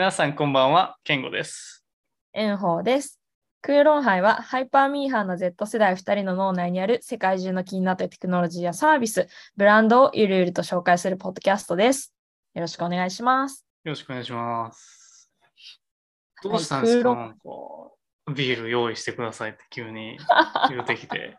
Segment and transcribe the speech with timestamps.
[0.00, 1.84] 皆さんこんばんは、ケンゴです。
[2.34, 3.20] 炎鵬です。
[3.60, 9.28] 空論杯はハイパーミーハーな Z 世代2人の脳内にある世界中の気になったテクノロジーやサービス、
[9.58, 12.14] ブランドをゆるゆると紹介するポッドキャストです。
[12.54, 13.66] よろしくお願いします。
[13.84, 15.30] よろしくお願いします。
[16.44, 17.34] どうしたんですか、は
[18.26, 20.16] いビール用意してくださいって急に
[20.70, 21.36] 言うてきて。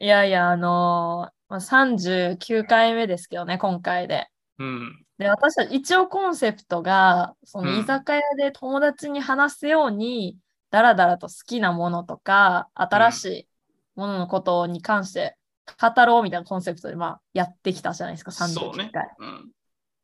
[0.00, 4.28] いやいや、あのーまあ、39回目ですけどね、今回で。
[4.58, 5.05] うん。
[5.18, 10.38] で、私は一応コンセプトが、そのうん居酒屋で友達に話すように、
[10.70, 13.48] だらだらと好きなものとか、新しい
[13.94, 15.36] もののことに関して
[15.80, 19.08] 語ろうみたいなコンセプトで、まあ、やってきたじゃないですか、そう39ね回。。
[19.18, 19.50] うん。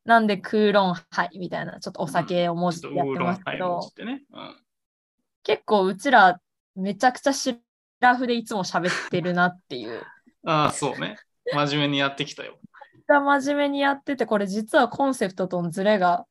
[0.05, 4.23] なんで、空論杯みたいな、ちょっとお酒を文字でやってますけどイもし、てね。
[4.31, 4.55] うん。
[5.43, 6.39] 結構うちら
[6.75, 7.59] めちゃくちゃシ
[7.99, 10.01] ラフでいつも喋ってるなっていう。
[10.45, 11.17] ああ、そうね。
[11.53, 12.57] 真面目にやってきたよ。
[13.07, 16.25] 真面目にやってて、これ実はコンセプトとのズレが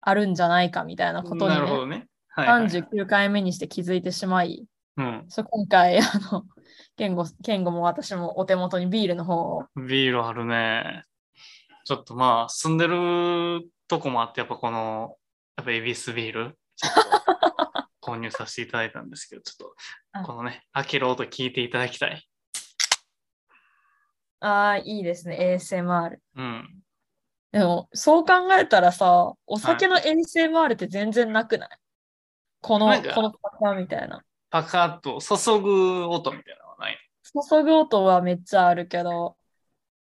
[0.00, 2.06] あるんじゃないかみたいなことに、ねなるほどね。
[2.28, 2.66] はい、はい。
[2.66, 4.66] 39回目にして気づいてしまい、
[4.96, 5.24] うん。
[5.28, 6.44] そう今回、あの、
[6.96, 9.64] ケンゴ、ケンゴも私もお手元にビールの方を。
[9.76, 11.04] ビールあるね。
[11.84, 15.16] ちょっとまあ、住んでるとこもあって、やっぱこの、
[15.56, 16.58] やっぱエビスビール、
[18.02, 19.72] 購入させていただいたんですけど、ちょっ
[20.12, 22.26] あと、このね、開ける音聞いていただきたい。
[24.40, 26.18] ああ、いいですね、ASMR。
[26.36, 26.82] うん。
[27.52, 31.68] でも、そう考えたらさ、お酒の ASMR って全然なくない？
[32.60, 34.22] この、このパターンみたいな。
[34.50, 36.98] パカッと注ぐ音みたいなのはない。
[37.24, 39.36] 注ぐ音はめっちゃあるけど、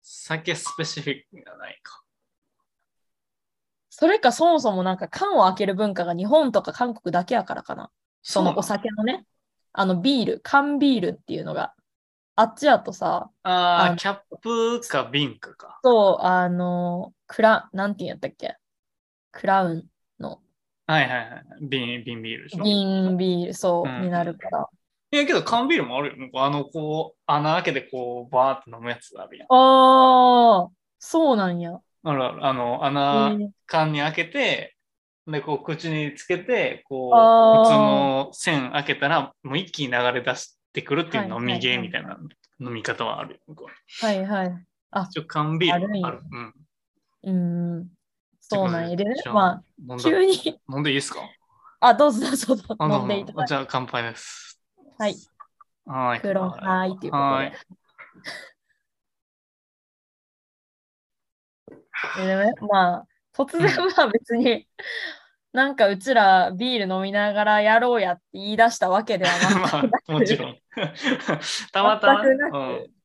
[0.01, 2.03] 酒スペシフィックがないか。
[3.89, 7.91] それかそもそもなんか缶を開ける文化が日本とか韓国だけやからかな。
[8.23, 8.57] その？
[8.57, 9.25] お酒のね、
[9.71, 11.73] あのビール、缶ビールっていうのが。
[12.35, 15.79] あっちやとさ、ああ、キャップか瓶かか。
[15.83, 18.57] そう、あの、クラ、なんて言うんやったっけ？
[19.31, 19.89] クラウン
[20.19, 20.41] の
[20.87, 21.67] はいはいはい。
[21.67, 22.63] 瓶、瓶ビールでしょ？
[23.17, 24.69] ビール、そう、うんになるから。
[25.11, 26.29] やけど缶ビールもあるよ。
[26.35, 29.47] あの、こう、穴開けてこう、バーって飲むやつあるやん。
[29.49, 31.81] ああ、そうなんや。
[32.03, 34.75] あるあの、え穴、ー缶に開けて、
[35.27, 42.17] で、こう、口につけて、こう、普通の線開けたら、もう一気に流れ出してくるっていう飲みゲーみたいな
[42.59, 43.41] 飲み方はある
[44.01, 44.65] はいはい。
[44.91, 46.21] あ、一応缶ビールもあある。
[46.31, 46.53] うん。
[47.23, 47.31] うー
[47.81, 47.89] ん。
[48.41, 48.95] そうなんや。
[48.95, 50.33] でねまあ、急に、
[50.69, 51.19] 飲んでいいですか？
[51.79, 53.49] あ、どうぞどうぞ飲んでいただいて。
[53.49, 54.61] じゃあ乾杯です。
[54.97, 55.15] はい。
[55.85, 56.21] はい。
[56.21, 57.57] クロンハイっていうことはいで。
[62.15, 64.67] でね、まあ、突然は別に、
[65.55, 70.57] なんかうちらビール飲みながらやろうやって言い出したわけではなく、 まあ、 もちろん。
[71.71, 72.23] たまたま？
[72.23, 72.29] ね。
[72.29, 72.55] 全くなく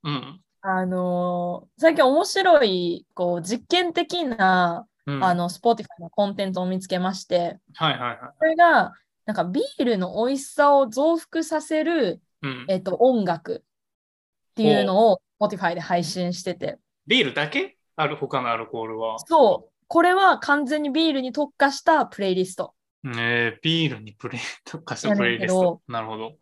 [0.03, 0.15] うん。
[0.15, 0.41] うん。
[0.62, 8.19] あのー最近面白い、こう、実験的な、うんあの、Spotify のコンテンツを見つけまして、はいはいはい。
[8.38, 8.93] それが、
[9.27, 13.62] なんかビールの美味しさを増幅させる、うん、えっと、音楽
[14.50, 17.77] っていうのを Spotify で配信してて、ビールだけ？
[17.97, 19.19] ある他のアルコールは。
[19.21, 22.75] そう、これは完全にビールに特化したプレイリスト。
[23.05, 25.83] えー、ビールにプレイとかしたプレイリスト。
[25.89, 26.37] なるほど。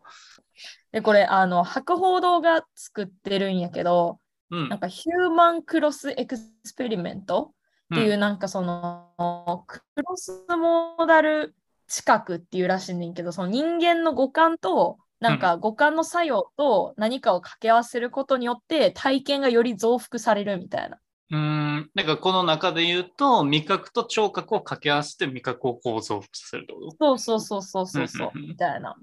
[0.91, 4.19] で、これ、あの、博報堂が作ってるんやけど、
[4.51, 4.69] うん。
[4.69, 7.55] なんかヒューマンクロスエクスペリメント
[7.91, 11.55] っていう、んなんかその、クロスモーダル
[11.87, 20.99] 知覚っていうらしいねんけど、その人間の五感と、なんか五感の作用と何かを掛け合わせることによって体験がより増幅されるみたいな。
[21.31, 21.91] うーん。
[21.93, 28.31] なんかこの中で言うと、味覚と聴覚を掛け合わせて味覚をこう増幅させるってこそうそうそうそうそうそう。
[28.39, 28.95] みたいな。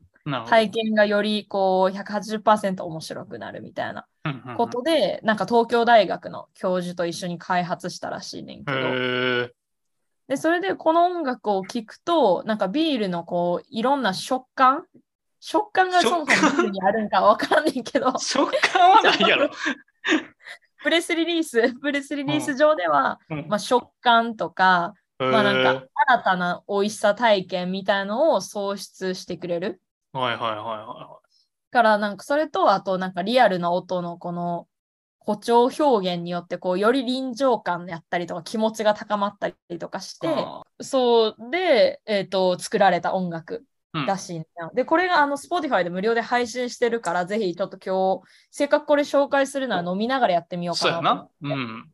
[0.49, 4.09] 体験がよりこう180%面白くなるみたいな
[4.57, 9.53] ことで、なんか東京大学の教授と一緒に開発したらしいねんけど。
[10.27, 14.85] で、それでこの音楽を聴くと、なんかビールのこう、いろんな食感？
[15.39, 16.57] 食感がそもそもビ食感？
[16.57, 19.49] ールにあるんかわからんねんけど、食感はないやろ。
[20.87, 29.81] プレスリリース、 プレスリリース上では、うんまあ、食感とか、まあなんへか新たな美味しさ体験みたいのを創出してくれる。
[30.15, 31.19] ーはいはいはいは
[31.73, 34.69] から、なんかそれと、あとなんかリアルな音のこの
[35.19, 40.21] 誇張表現によって、こう、より臨場感やったりとか気持ちが高まったりとかし。
[40.21, 43.65] て、あそうで、えっ、と、作られた音楽
[44.05, 44.73] らしいんだよ。
[44.75, 51.57] で、これがあの Spotify で無料で配信してるから、ぜひちょっと今日、せっかくこれ紹介するなら飲みながらやってみようかなとそうやな。
[51.57, 51.93] うん。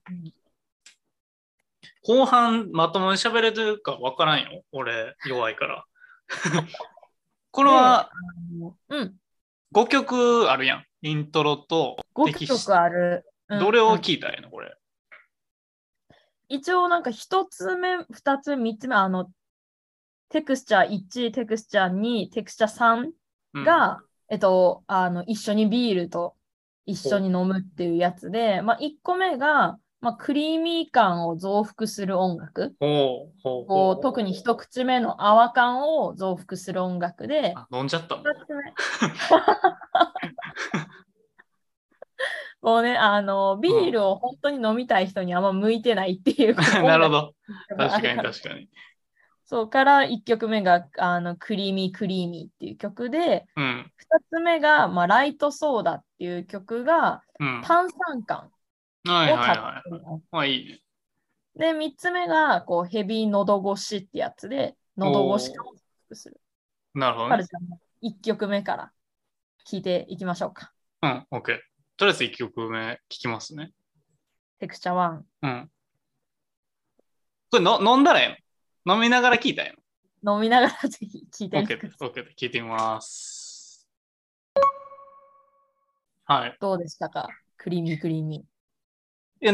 [2.04, 4.62] 後半まともに喋れてるか分からんよ。
[4.72, 5.84] 俺、弱いから。
[7.52, 8.10] これは
[8.88, 9.14] うん、
[9.74, 10.84] 5曲あるやん。
[11.02, 13.24] イントロと5テキス曲ある。
[13.48, 14.74] うんどれをうん聞いたらいいのこれ？
[16.48, 19.30] 一応なんか一つ目、二つ目、三つ目、あの、
[20.32, 22.96] テクスチャー1、テクスチャー2、テクスチャー
[23.54, 24.00] うん3が、
[24.30, 26.34] えっと、あの、一緒にビールと
[26.86, 32.74] 一緒に飲むっていうやつで、まあ、1個目が、まあ、クリーミー感を増幅する音楽。
[32.80, 38.16] こう特に一口目の泡感を増幅する音楽で、あ飲んじゃった
[42.62, 46.54] もうね、あの、ビールを本当に飲みたい人にあんま向いてないっていう。
[46.82, 47.34] なるほど。
[47.76, 48.68] 確かに確かに。
[49.52, 53.92] そうから1曲目があのクリーミークリーミーっていう曲で、うん。
[53.98, 57.60] 2つ目が、まあ、ライトソーダっていう曲がうん。
[57.62, 58.50] 炭酸感
[59.04, 60.22] はいをたはいはっぷりのい。
[60.30, 60.80] まあいいね。
[61.54, 66.40] で、3つ目がこうヘビー喉越しってやつで、喉越し感をする。
[66.94, 67.30] なるほどね。
[67.32, 68.90] カルちゃんの1曲目から
[69.66, 70.72] 聴いていきましょうか。
[71.02, 71.58] うん、OK。
[71.98, 73.72] とりあえず1曲目聞きますね。
[74.60, 75.70] テクチャーうん。
[77.50, 78.36] これの飲んだらええの？
[78.86, 79.78] 飲みながら聞いたらええ
[80.24, 80.34] 1。
[80.34, 82.08] 飲みながらぜひ聴いてのみ ?OK てください。
[82.12, 82.20] です。
[82.20, 82.36] OK です。
[82.44, 83.88] 聞いてみます。
[86.24, 86.56] はい。
[86.60, 87.28] どうでしたか？
[87.56, 88.36] クリーミークリーミ
[89.40, 89.52] いや、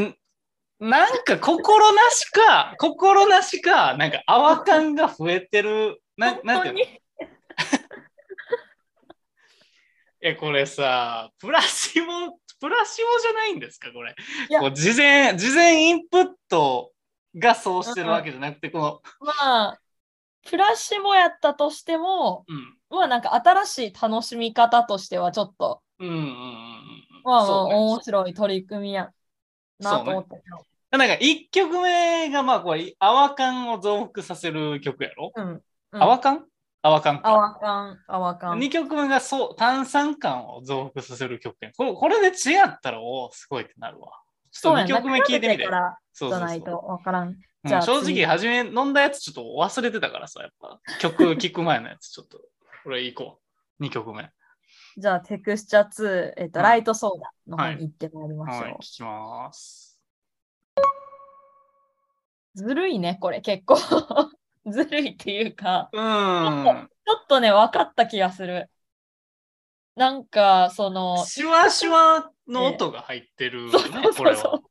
[0.80, 6.00] なんか心なしか、心なしか、なんか泡感が増えてる。
[6.18, 6.20] ー。
[6.20, 6.80] ななんていうの？
[6.80, 7.00] い本当に
[10.20, 14.14] や、これさ、プラシモ、プラシモじゃないんですか、これ。
[14.60, 16.92] こう事前、事前インプット
[17.36, 19.80] がそうしてるわけじゃなくて、この、まあ、
[20.48, 22.74] プラシモやったとしても、うん。
[22.90, 26.28] まあなんか新しい楽しみ方としてはちょっと、うんうんうんうん。
[27.24, 29.10] まあまあ面白い取り組みや
[29.78, 30.98] なと思ったけど。
[30.98, 35.48] なんか1曲目がまあこれ泡感を増幅させる曲やろ、うん。
[35.48, 36.46] うん泡感
[36.80, 37.28] 泡感か。
[37.28, 38.58] 泡感、泡感。
[38.58, 44.12] 2曲目がそう炭酸感を増幅させる曲やこれこれで違ったらおおすごいってなるわ。
[44.50, 45.02] ちょっと2そうやな。
[45.02, 45.68] 曲目聞いてみて。
[46.18, 47.28] そうそうそうじゃないとわからん。
[47.28, 52.40] うんじゃあ正次直初め飲んだやつちょっと忘れてたからさ、やっぱ曲聴く前のやつちょっと
[52.84, 53.40] これ行こ
[53.80, 53.84] う。
[53.84, 54.30] 2曲目。
[54.96, 58.62] じゃあテクスチャー2、えっと、うんライトソーダの方に行ってまいりましょう。
[58.62, 60.00] はい、聞きます。
[62.54, 63.76] ずるいね、これ結構。
[64.66, 66.88] ずるいっていうか、うーん。
[66.88, 68.70] ちょっとね、分かった気がする。
[69.94, 74.67] なんか、その、シュワシュワの音が入ってるね、れうそう。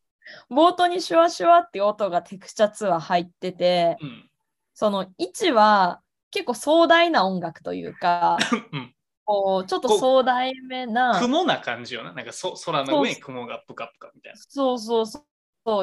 [0.50, 4.30] 冒頭にシュワシュワって音がテクスチャー2は入ってて、うん。
[4.74, 6.02] その1は
[6.32, 8.38] 結構壮大な音楽というか、
[8.72, 8.94] うん。
[9.26, 12.14] こうちょっと壮大めな、雲な感じよな。
[12.14, 14.40] なんかそ空の上に雲がプカプカみたいな。
[14.40, 15.24] そうそうそ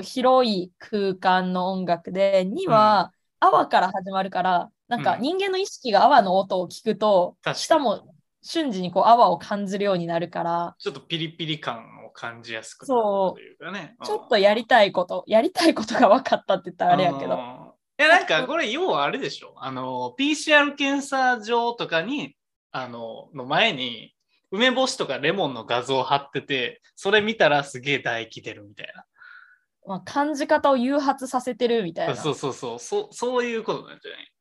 [0.00, 5.23] う、広い空間の音楽で、2は泡から始まるから、なんかうん。
[5.23, 7.64] 人間の意識が泡の音を聞くと、確かに。
[7.64, 13.97] 下も瞬時にこう泡を感じるようになるから、ちょっとピリピリ感を感じやすくなるというかね。
[14.03, 19.55] ちょっとやりたいこと、やりたいことが分かったって言ったらあれやけど、うんいや、なんかこれ、要はあれでしょ。
[19.57, 22.37] あの、PCR 検査場とかに、
[22.73, 24.15] あの、の前に、
[24.51, 29.05] 梅干しとかレモンの画像貼ってて、それ見たらすげえ唾液出るみたいな。
[29.87, 32.17] まあ、感じ方を誘発させてるみたいな。
[32.17, 33.09] そうそうそうそう。
[33.13, 34.34] そういうことなんじゃない？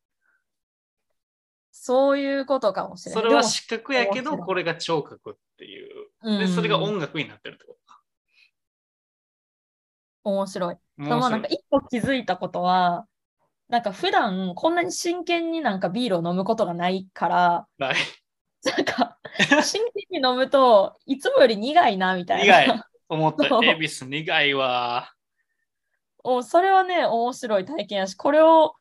[1.86, 3.24] そういうことかもしれない。
[3.24, 6.40] それは視覚やけど、これが聴覚っていう。
[6.40, 8.02] でそれがうん音楽になってるってことか。
[10.24, 10.78] 面白い。
[10.98, 11.42] 面そのなん白い。
[11.42, 13.06] か一個気づいたことは、
[13.68, 17.96] なんか普段こんなに真剣になんかビールを飲むことがないから、はい
[18.64, 19.18] なんか
[19.62, 22.64] 真剣に飲むといつもより苦いなみたいな。
[22.66, 22.84] 苦い。
[23.10, 25.14] 思ったエビス苦いわ。
[26.24, 28.76] おそれはね、面白い体験やし、これを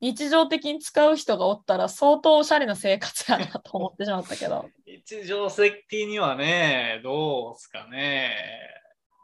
[0.00, 4.68] 日常的に使う人がおったら相当おしゃれな生活やなと思ってしまったけど。
[4.86, 8.34] 日常的にはね、どうすかね。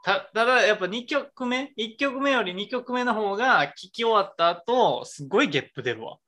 [0.05, 6.19] たただ、やっぱ2曲目、1曲目より2曲目の方が聴き終わった後、すごいゲップ出るわ。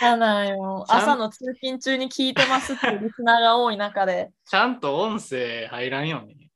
[0.00, 0.84] やなんよ。
[0.88, 4.30] 朝の通勤中に聞いてますっていうリスナーが多い中で。
[4.48, 6.50] ちゃんと音声入らんように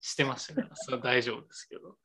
[0.00, 1.96] してましたから、それは大丈夫ですけど。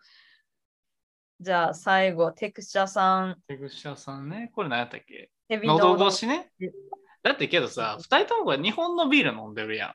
[1.39, 5.29] じゃあ最後、テクチャさん、手口屋さんね、これ何やったっけ？
[5.49, 6.71] 喉越しねうん。
[7.23, 9.93] だってけどさ、2人とも日本のビール飲んでるや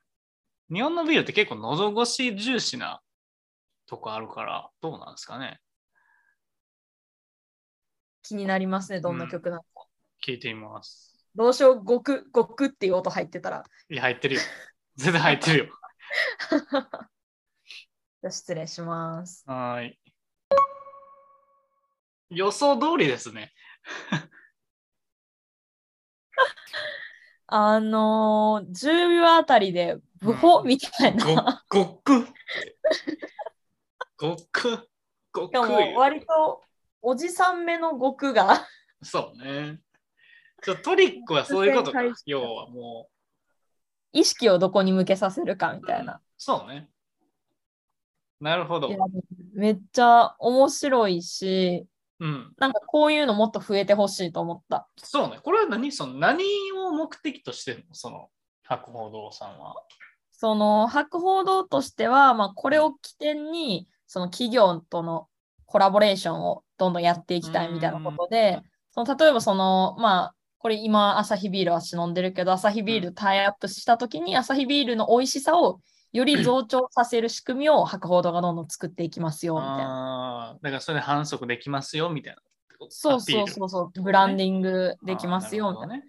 [0.71, 0.75] ん。
[0.75, 3.01] 日本のビールって結構喉越し重視な
[3.87, 5.59] とこあるから、どうなんですかね？
[8.23, 9.87] 気になりますね、どんな曲なのか。
[10.25, 11.27] 聞いてみます。
[11.35, 13.65] どうしよう、ごく、ごくっていう音入ってたら。
[13.91, 14.41] いや、入ってるよ。
[14.97, 15.67] 全然入ってるよ。
[18.23, 19.43] じゃあ失礼します。
[19.47, 19.99] はーい。
[22.35, 23.53] 予想通りですね。
[27.47, 31.65] あのー、10秒あたりで、ブホ、うんみたいな。
[31.69, 32.27] ご、ごっく。
[34.17, 34.89] ごっく。
[35.33, 36.62] ごっくしかも割と
[37.01, 38.67] おじさん目の極が
[39.03, 39.81] そうね。
[40.62, 43.09] ちょトリックはそういうことか要はも
[44.12, 45.87] 意識をどこに向けさせるかみう。
[45.87, 46.21] たいな。
[46.37, 46.89] そうね。
[48.41, 48.91] なるほど。
[49.55, 51.87] めっちゃ面白いし、
[52.23, 52.52] うん。
[52.57, 54.88] なんかこういうのもっと増えてほしいと思った。
[54.97, 55.41] そうね。
[55.43, 55.91] これは何？
[55.91, 56.45] その何
[56.76, 57.95] を目的としてるの？
[57.95, 58.29] その
[58.62, 59.75] 博報堂さんは。
[60.31, 65.26] その博報堂としては、まあ、これを起点にその企業との
[65.67, 68.61] コラボレーションをどんどんやっていきたいみたいなことで、
[68.93, 75.81] その例えばそのまあこれ今アサヒビールは私飲んでるけどアサヒビールタイアップした時にアサヒビールの美味しさを
[76.12, 80.59] より増長させる仕組みを博報堂がどんどん作っていきますよみたいな。
[80.62, 82.42] だからそれで反則できますよみたいな。
[82.90, 85.95] そうそうそうそう、ブランディングできますよみたいな。
[85.97, 86.04] ね。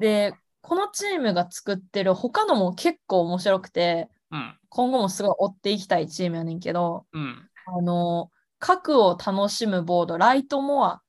[0.00, 4.58] で、このチームが作ってる他のも結構面白くて、うん。
[4.70, 7.48] 今後もすごい追っていきたいチームやねんけど、うん。
[7.66, 11.02] あの、核を楽しむボード、ライトモアっ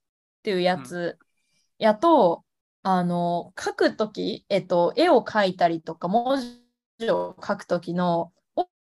[0.43, 1.17] ていうやつ
[1.79, 2.43] やと、
[2.83, 6.39] あの、書くとき、えっと、絵を描いたりとか、文
[6.99, 8.31] 字を書くときの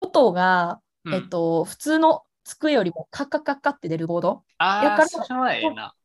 [0.01, 4.44] 音が、うん、えっと、普通の机よりもカッカッカッカって出るボード。
[4.58, 5.96] ああ、それはええな。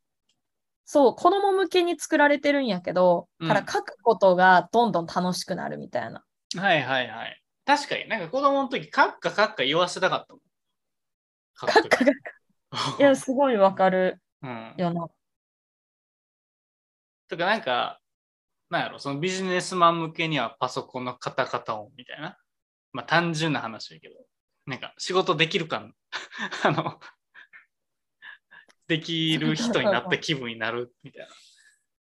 [0.85, 6.25] そう、子供向けに作られてるんやけど、うんから書くことがどんどん楽しくなるみたいな。
[6.57, 7.43] はいはいはい。
[7.65, 10.43] 確かになんか子供の時、カッカカッカ言わせたかったもん。
[11.55, 12.13] カカッカが。
[12.99, 14.75] いや、すごいわかるうん。
[14.77, 15.09] よな。
[17.29, 18.01] とかなんか、
[18.71, 22.39] なんやろ、そのビジネスマン向けにはパソコンのカタカタ音みたいな。
[22.95, 24.15] まあ単純な話だけど、
[24.67, 25.95] なんか仕事できる感、
[26.65, 27.01] あの、
[28.87, 31.29] できる人になった気分になるみたいな。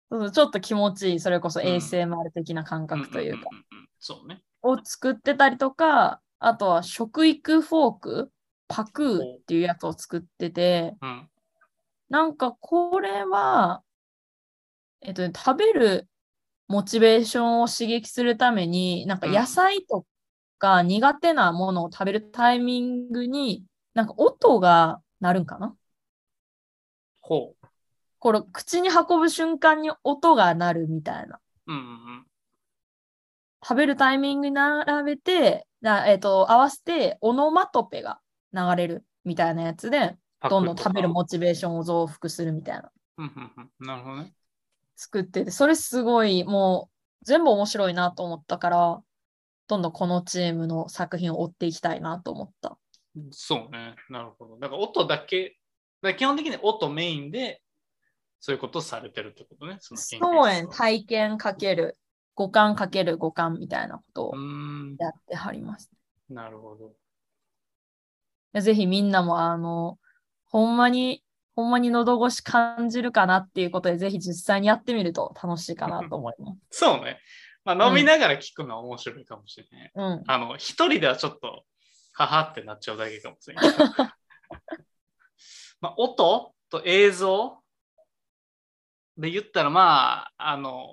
[0.09, 1.67] そうそうちょっと気持ちいい、それこそうん。
[1.67, 3.49] ASMR 的な感覚というか、
[3.99, 4.41] そうね。
[4.63, 8.31] を作ってたりとか、あとは食育フォーク、
[8.69, 11.29] パクーっていうやつを作ってて、うん。
[12.09, 13.83] なんかこれは、
[15.01, 16.07] えっとね、食べる
[16.69, 19.33] モチベーションを刺激するために、なんかうん。
[19.33, 20.05] 野菜と
[20.57, 25.75] か苦手なものを食べるタイミングに、なんか音が鳴るんかな？
[27.21, 27.67] ほう。
[28.19, 31.39] これ口に運ぶ瞬間に音が鳴るみたいな。
[31.67, 32.25] うん。
[33.63, 38.19] 食べるタイミングに並べて、なえっと、合わせてオノマトペが
[38.53, 40.15] 流れるみたいなやつで、
[40.49, 41.15] どんどん食べるも。
[41.15, 42.91] モチベーションを増幅するみたいな。
[43.79, 44.33] なるほどね。
[44.95, 46.89] 作ってて、それすごいも
[47.21, 49.01] う全部面白いなと思ったから、
[49.67, 52.77] どんどんこのチームの作品を追っていきたいなと思った。
[53.31, 53.95] そうね。
[54.09, 54.57] なるほど。
[54.57, 55.57] だから音だけ、
[56.01, 57.61] だ基本的に音メインで、
[58.39, 59.77] そういうことをされてるってことね。
[59.79, 61.97] そのうはやん体験かける、
[62.35, 64.35] 五感かける五感みたいなことを。
[64.99, 65.91] やってはります。
[66.29, 66.93] なるほど。
[68.53, 69.97] やぜひみんなも、あの、
[70.45, 71.23] ほんまに、
[71.55, 76.57] ほんまに喉越し感じるかなっていうことで、ぜひ実際にやってみると楽しいかなと思います。
[76.69, 77.19] そうね。
[77.75, 79.91] まあ、飲みながら聞くのは面白いかもしれない。
[79.93, 80.23] うん。
[80.25, 81.65] あの、一人ではちょっと、
[82.13, 83.65] ははってなっちゃうだけかもしれない。
[85.81, 87.61] まあ、音と映像
[89.17, 90.87] で言ったら、まあ、あの、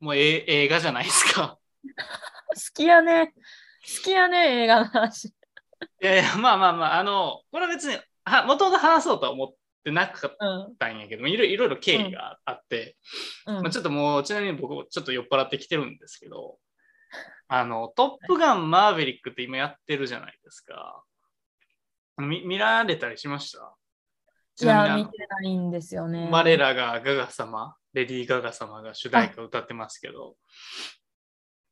[0.00, 1.58] もうえ映画じゃないですか。
[1.84, 3.34] 好きやね。
[3.34, 5.26] 好きやね、映画の話。
[5.26, 5.32] い
[6.00, 9.54] やいや、まあまあまあ、あの、これは別に、はもともと話そうとは思っ
[9.88, 10.76] てなかっうん。
[10.76, 12.96] たんやけど、いろいろいろ経緯があって、
[13.46, 16.58] うんまあ、ちょっともう、ちなみに僕、ちょっと酔っ払ってきてるんですけど、
[17.48, 21.02] あの、トップガンマーヴェリックって今やってるじゃないですか。
[22.18, 23.74] 見見られたりしました？
[24.60, 26.28] いや、見てないんですよね。
[26.30, 30.34] 我らがガガ様、レディー・ガガ様が主題歌を歌ってますけど、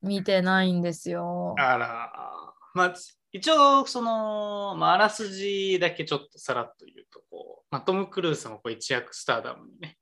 [0.02, 1.56] 見てないんですよ。
[1.58, 2.12] あら、
[2.75, 2.94] まあ、
[3.37, 9.99] 一応、その、まあ、らすじだけちょっとさらっと言うと、こう、まあ、トム・クルーズもこう一躍スターダムにね、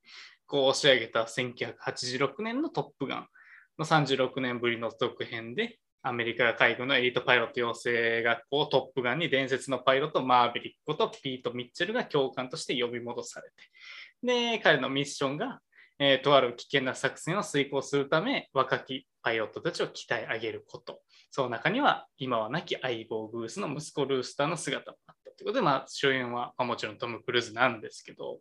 [0.47, 3.29] こう押し上げた1986年のトップガン
[3.77, 15.61] の36年ぶりの続編で、アメリカ海軍のエリートパイロット養成学校トップガンに伝説のパイロットマーヴェリックことピート・ミッチェルが教官として呼び戻されて、で、彼のミッションが、
[15.99, 21.01] えーとある危険な作戦を遂行するため、若きパイロットたちを鍛え上げること。
[21.35, 28.39] その中には、今は亡き相棒グースの息子ルースターの姿もあったということで、まあ、主演は、もちろんトム・クルーズなんですけど、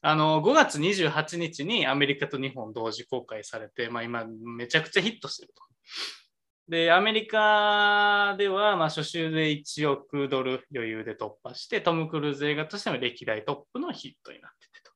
[0.00, 4.24] あの5月28日にアメリカと日本同時公開されて、まあ、今
[4.56, 5.62] めちゃくちゃヒットしてると。
[6.70, 14.92] で、アメリカでは、まあ、初週で1億ドル余裕で突破して、トム・クルーズ映画としても歴代トップのヒットになっててと。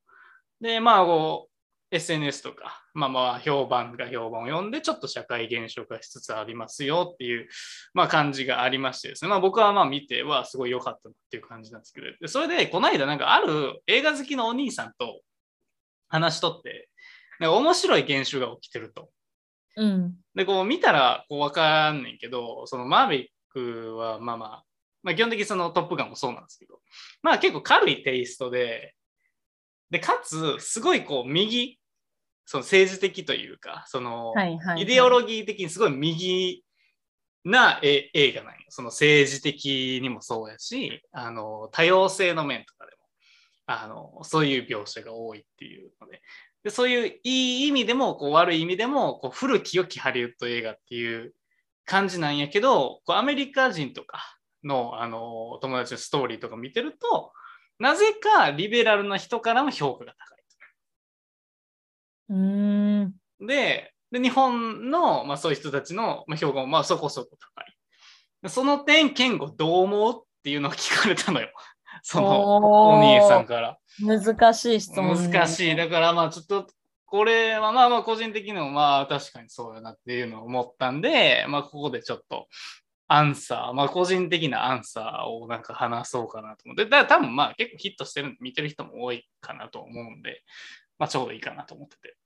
[0.63, 1.51] で、まあ、こ
[1.93, 7.49] う、SNS とか、まあまあ、評判が評判を読んで、ちょっと社会現象化しつつありますよっていう、
[7.93, 9.29] まあ、感じがありましてですね。
[9.29, 15.21] まあ、僕はまあ見てはすごい良かったっていう感じなんですけど、でそれで、この間、なんかある映画好きのお兄さんと
[16.09, 16.89] 話しとって、
[17.41, 19.11] なんか面白い現象が起きてると。
[19.77, 20.15] うん。
[20.35, 24.65] で、こう見たらこう分かんねんけど、そのマーヴェリックはまあまあ、
[25.03, 26.81] まあ基本的にそのトップガンもそうなんですけど、
[27.23, 28.95] まあ結構軽いテイストで、
[29.91, 31.79] で、かつ、すごいこう右、
[32.47, 34.83] その政治的というか、その、はいはい。
[34.83, 36.65] イデオロギー的にすごい右
[37.45, 38.61] なえ映画なんよ。
[38.69, 42.99] その政治的にもそうやし、あの、多様性の面とかでも、
[43.67, 46.23] あの、そういう描写が多いっていうので、
[46.65, 51.35] でそういういい意味でも、こう悪い意味でも、こう古き良きハリウッド映画っていう
[51.85, 57.33] 感じなんやけど、こうアメリカ人とかのあの友達のストーリーとか見てると、
[57.79, 60.34] なぜかリベラルな人からも評価が高い。
[62.29, 63.15] うーん。
[63.41, 67.77] で、で日本の、まあ、そういう人たちの、まあ、評価もまあそこそこ高い。
[68.43, 71.51] でその点、健吾どう思うっていうのを聞かれたのよ。
[72.03, 72.57] その
[72.91, 73.79] お兄さんから。
[74.01, 75.29] 難しい質問、ね。
[75.29, 75.77] 難しい。
[75.77, 76.67] だからまあちょっと、
[77.07, 82.49] これはまあまあ個人的にもまあ確かにそうやなっていうのを思ったんで、まあここでちょっと
[83.07, 90.43] アンサー、まあ個人的なアンサーをなんか話そうかなと思って、だから多分まあ結構ヒットしてる見てる人も多いかなと思うんで、
[90.99, 92.17] まあちょうどいいかなと思ってて。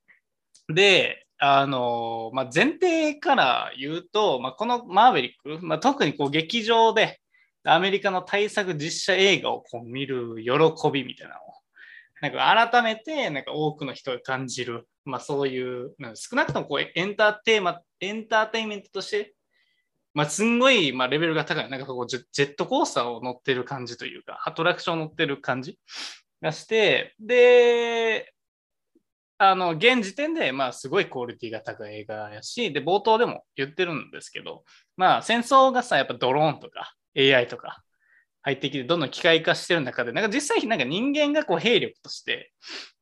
[0.69, 7.21] で、あの、まあ、前提から言うと、まあ、このマーヴェリック、まあ、特にこう劇場で
[7.65, 11.55] アメリカの大作実写映画をこう見る喜びみたいなのを、
[12.21, 19.35] なんか改めてなんか多くの人が感じる、まあ、そういう、少なくともこうエンターテイマエンターテイメントとして、
[20.15, 25.79] まあ、すんごいまあレベルが高い、なんかこうジェットコースターを乗ってる感じというか、アトラクションを乗ってる感じ
[26.43, 28.33] がして、で、
[29.39, 34.65] あの、現時点で、まあ、すごいクオリティが高い映画やし、で、冒頭でも言ってるんですけど、
[34.97, 37.83] まあ、戦争がさ、やっぱドローンとか AI とか
[38.43, 42.53] 入ってきて、どんどん機械化してる中で、なんか実際、なんか人間がこう兵力として、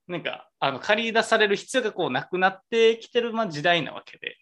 [0.09, 4.37] なんか、あの、借り出される必要がこうなくなってきてる、まあ、時代なわけで。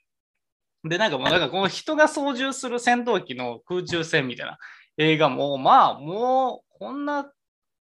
[0.82, 4.58] で、なんかもう、なんかこの人が操縦する戦闘機の空中戦みたいな
[4.98, 7.30] 映画も、まあ、もう、こんな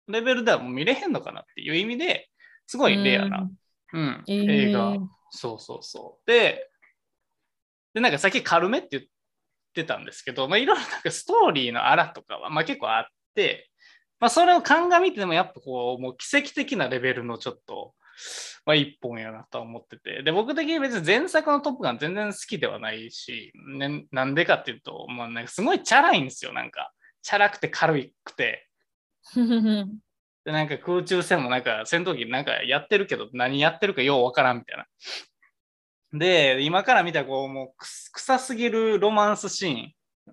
[0.09, 2.29] レベルではもう見れへんのかなっていう意味で、
[2.67, 3.49] すごいレアな。
[3.93, 4.97] うん、えー映画。
[5.31, 6.31] そうそうそう。
[6.31, 6.69] で、
[7.95, 9.03] で、なんかさっき軽めって言っ
[9.75, 13.71] てたんですけど、まあ、いろいろなんかストーリーのあらとかは、まあ、結構あって、
[14.19, 17.95] まあ、それを鑑みてもやっぱこう、もう奇跡的なレベルのちょっと、
[18.67, 20.23] まあ、一本やなとは思ってて。
[20.23, 26.93] で、僕的に別に前作のトップガン全然好きではないし、ね、なんでかっていうと、まあ、なんかすごいチャラいんですよ、なんか。
[27.23, 28.69] チャラくて軽くて。
[30.45, 34.87] で、なんか空中戦もなんか戦闘機なんかやってるけど何やってるかようわからんみたいな。
[36.13, 39.73] で、今から見たらこうもう臭すぎるロマンスシー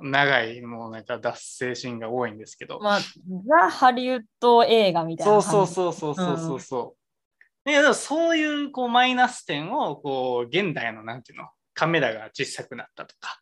[0.03, 2.79] ン、長いもうなんか脱線シーンが多いんですけど。
[2.79, 5.67] まあ、ザ・ハリウッド映画みたいなそう。
[5.67, 6.95] そうそうそうそうそうそ
[7.65, 7.69] う。
[7.69, 11.49] いやでもそういうこうマイナス点をこう現代のなんていうの？
[11.73, 13.39] カメラが小さくなったとか、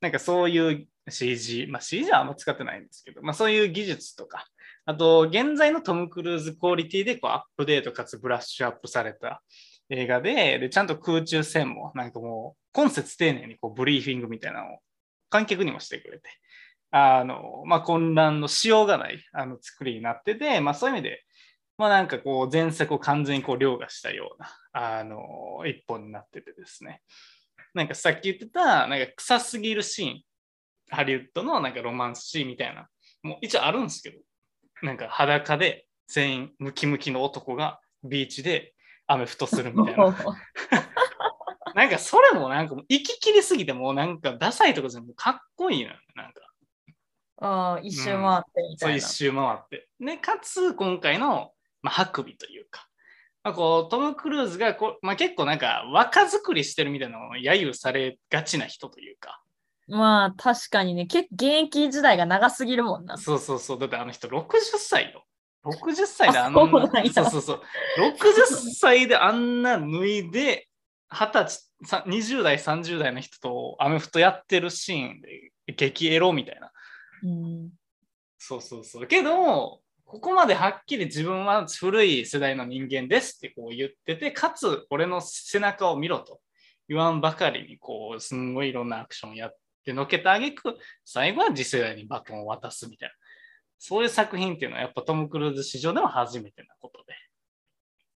[0.00, 4.44] なんかそういう CG、まあ CG はあんま使ってないんですけど、まあそういう技術とか、
[4.86, 9.42] あと現在のトム・クルーズクオリティでこうアップデートかつブラッシュアップされた
[9.90, 14.78] 映画で、でちゃんと空中戦もなんかもう今節丁寧にこうブリーフィングみたいなのを
[15.28, 16.28] 観客にもしてくれて、
[16.92, 21.24] あの、まあ混乱のしようがないあの作りになってて、まあそういう意味で、
[21.78, 27.02] まあなんかこう前作を完全にこう凌駕したようなあの一本になっててですね。
[27.74, 30.22] なんかさっき言ってたなんか臭すぎるシーン、
[30.90, 32.88] ハリウッドのなんかロマンスシーンみたいな、
[33.22, 34.18] もう一応あるんですけど、
[34.82, 38.74] なんか裸で全員ムキムキの男がビーチで
[39.06, 40.14] アメフトするみたいな。
[41.74, 46.00] なんかそれもなんかもう行き切りすぎてもうなんかダサいとかじゃなくてかっこいいな。
[46.14, 46.40] なんか
[47.38, 49.00] ああ、一周回ってみたいな。
[49.00, 49.88] そう一周回って。
[50.00, 52.88] で、かつ今回の、まあ、ハクビというか、
[53.42, 59.40] まあ、こうトム・クルーズがこう、まあ、結構なんか若作りしてるみたいなのを揶揄されがちな人というか、
[59.88, 63.16] まあ、確かにね、結現役時代が長すぎるもんな。
[63.16, 64.46] そうそうそう、だってあの人60
[64.78, 65.24] 歳よ。
[65.64, 66.80] 60歳であんな、あそう
[67.12, 67.60] そうそうそう、
[67.98, 70.68] 60歳であんな脱いで、
[71.10, 76.72] 20歳、さ20代、30代の人とアメフトやってるシーンで激エロみたいな。
[77.22, 77.70] うん、
[78.38, 79.06] そうそうそう。
[79.06, 86.40] けど、ここまではっきり自分は古い世代の人間ですってこう言ってて、かつ俺の背中を見ろと
[86.88, 93.14] 言わんばかりに、こう、すんごいいろんなアクションやってでのけたあげく、最後は次世代にバトンを渡すみたいな。
[93.78, 97.04] そういう作品っていうのはやっぱトム・クルーズ史上でも初めてなこと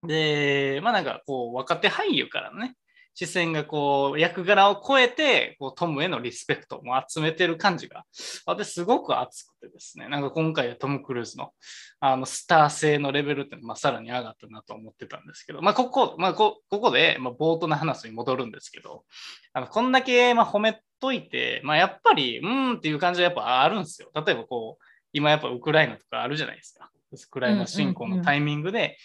[0.02, 0.74] で。
[0.74, 2.74] で、まあなんかこう、若手俳優からのね、
[3.14, 8.04] 視線がこう、役柄を超えて、こうトムへのリスペクトも集めてる感じが、
[8.46, 11.52] 私すごく熱くてですね、なんか今回はトム・クルーズの
[11.98, 19.04] あのスター性のレベルってまあ、さらに上がったなと思ってたんですけど、まあ、ここ、まあ、ここで、まあ、冒頭の話に戻るんですけど、
[19.52, 24.10] あのこんだけまあ褒めといて、まあ、やっぱり、うーんっていう感じはやっぱあるんですよ。
[24.14, 26.90] 例えばこう、今やっぱウクライナとかあるじゃないですか。
[27.12, 28.98] ウクライナ侵攻のタイミングで、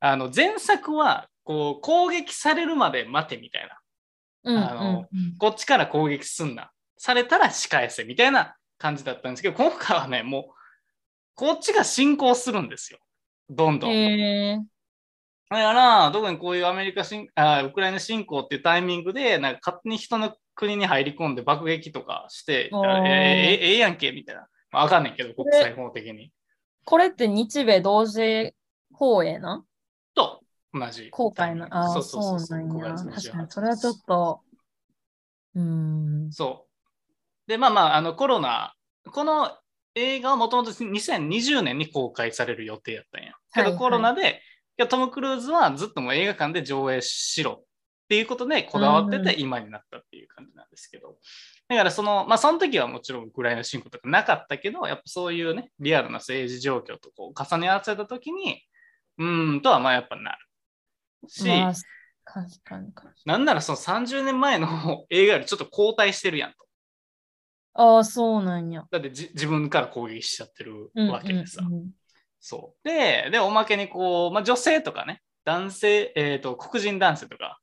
[0.00, 3.78] あの前作はこう攻撃されるまで待てみたいな。
[4.44, 5.06] うんあの
[5.38, 6.70] こっちから攻撃すんな。
[6.98, 10.54] されたら仕返せみたいな感じだったんですけど、今回はね、もう、
[11.34, 12.98] こっちが侵攻するんですよ。
[13.50, 14.68] どんどん。
[15.50, 24.48] だから、特にこういうアメリカ侵あ、ウクライナ侵攻っていうタイミングで、なんか勝手に人の国に入り込んで爆撃とかして、えええええやんけみたいな。
[24.72, 26.32] まあ、わかんないけど、国際法的に。
[26.84, 28.52] これって日米同時
[28.92, 29.64] 放映な？
[30.14, 30.40] と、
[30.72, 31.10] 同じ。
[31.10, 31.68] 公開な？
[31.70, 32.94] ああ、そうなん5や。
[32.94, 34.40] 月確か28に、それはちょっと。
[35.54, 36.32] うーん。
[36.32, 36.66] そ
[37.46, 37.50] う。
[37.50, 38.74] で、まあまあ、あのコロナ、
[39.12, 39.52] この
[39.94, 43.34] 映画はもともと2020年に公開される予定やったんや。
[43.52, 44.40] けどはいはいコロナで、
[44.78, 47.64] いやトム・クルーズはずっともう映画館で上映しろ
[48.06, 51.16] っていうことでこだわってて今になったっていう感じなんですけど。
[51.68, 58.62] だからその、まあその時はもちろんウクライナ侵攻とかなかったけど、やっぱそういうね、リアルな政治状況とこう重ね合わせた時に、
[59.18, 60.38] うーんとはまあやっぱなる。
[61.28, 61.74] し、まあ、
[62.24, 62.92] 確かに。
[63.24, 66.58] なんならその30年前の 映画よりちょっと後退してるやんと。
[67.74, 68.84] ああ、そうなんや。
[68.88, 71.64] だってじ自分から攻撃しちゃってるうんわけでさ。
[71.66, 71.90] うんうん
[72.38, 72.88] そう。
[72.88, 77.58] で、で、おまけにこう、まあ、女性とかね、男性、えっ、と、黒人男性とか、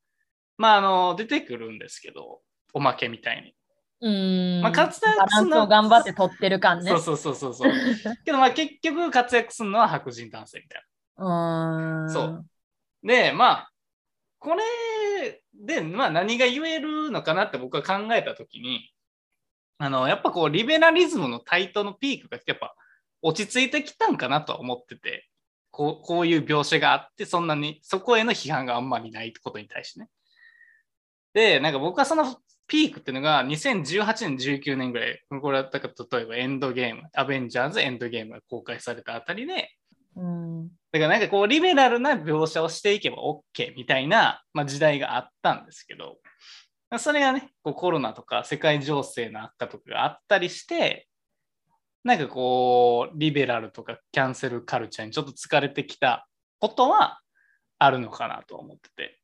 [0.57, 2.41] まあ、あの、出てくるんですけど、
[2.73, 3.55] おまけみたいに。
[4.01, 4.61] うーん。
[4.61, 6.91] まあ活躍バランスを頑張って取ってる感ね。
[6.91, 7.71] そうそうそうそうそう。
[8.25, 10.83] けど、まあ、結局活躍するのは白人男性みたい
[11.17, 12.09] うーん。
[12.09, 12.45] そう。
[13.03, 13.13] な。
[13.15, 13.71] で、まあ、
[14.39, 18.93] これで、まあ、何が言えるのかなって僕は考えたときに、
[19.77, 22.75] あの、やっぱこう、リベラリズムの台頭のピークが、やっぱ、
[23.21, 25.29] 落ち着いてきたんかなとは思ってて、
[25.71, 30.09] こうこういう描写があって、そんなに、そこへの批判があんまりないことに対してね。
[31.33, 39.69] で、なんか僕はそのピークっていうのが2018年、19年ぐらい、これはだから例えばエンドゲーム、アベンジャーズエンドゲームが公開されたあたりで、
[40.15, 40.67] うん。
[40.91, 46.17] だからなんかこうリベラルな描写をしていけば OK みたいな、まあ、時代があったんですけど、
[46.99, 51.07] それがね、こうコロナとか世界情勢の悪化とかがあったりして、
[52.03, 56.27] なんかこう、リベラルとかキャンセルカルチャーにちょっと疲れてきた
[56.59, 57.21] ことは
[57.79, 59.19] あるのかなと思ってて。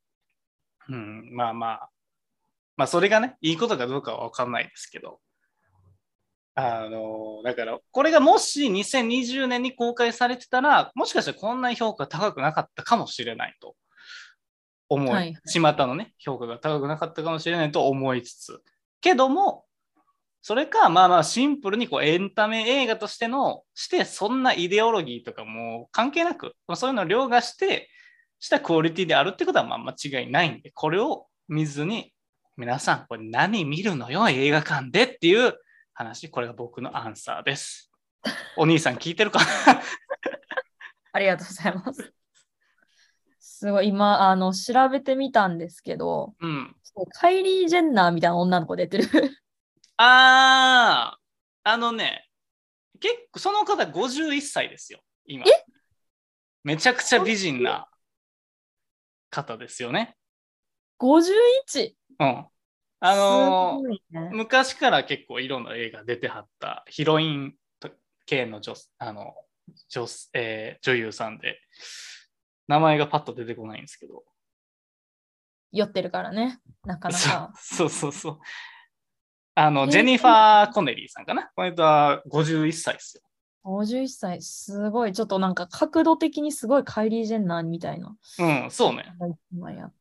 [0.87, 1.89] うん、まあまあ、
[2.79, 5.19] まあそれがね、いいことかどうかはわかんないですけど、
[6.55, 13.75] あの、だから、これがもし2020年に公開されてたら、もしかしたらこんなに評価高くなかったかもしれないと。
[14.87, 18.63] 思い、はい巷のね、評価が高くなかったかもしれないと思いつつ、
[19.01, 19.65] けども、
[20.41, 27.89] それか、まあまあシンプルにこうエンタメ映画としての、して、そんなイデオロギーとかも関係なく、まあそういうのを凌駕して、
[28.39, 32.13] したクオリティであるってことはまあ間違いないんで、これを見ずに、
[32.59, 35.57] 皆さん、これ何見るのよ、映画館でっていう
[35.93, 37.89] 話、これが僕のアンサーです。
[38.57, 39.39] お兄さん聞いてるか？
[39.39, 39.45] な
[41.13, 42.13] ありがとうございます。
[43.39, 46.75] すごい、今、あの、調べてみたんですけど、うん。
[47.13, 49.05] カイリー・ジェンナーみたいな女の子出てる。
[49.95, 51.17] あー、
[51.63, 52.27] あのね、
[52.99, 55.45] 結構その方51歳ですよ、今。
[56.65, 57.89] めちゃくちゃ美人な
[59.29, 60.17] 方ですよね。
[60.99, 61.93] 51!
[62.19, 62.45] うん。
[63.01, 67.53] あのー昔から結構いろんな映画出てはったヒロイン
[68.25, 69.33] 系の女あの
[69.87, 71.61] 女,、えー女優さんで、
[72.67, 74.23] 名前がパッと出てこないんですけど。
[75.71, 77.53] 酔ってるからね、なかなか。
[77.55, 78.39] そうそうそうそう。
[79.55, 81.49] あの、えージェニファー・コネリーさんかな？
[81.55, 83.23] この人は51歳ですよ。
[83.63, 88.15] 51歳、すごい、ちょっとなんか角度的にすごいカイリー・ジェンナーみたいな。
[88.39, 89.13] うん、そうね。
[89.53, 89.91] 今や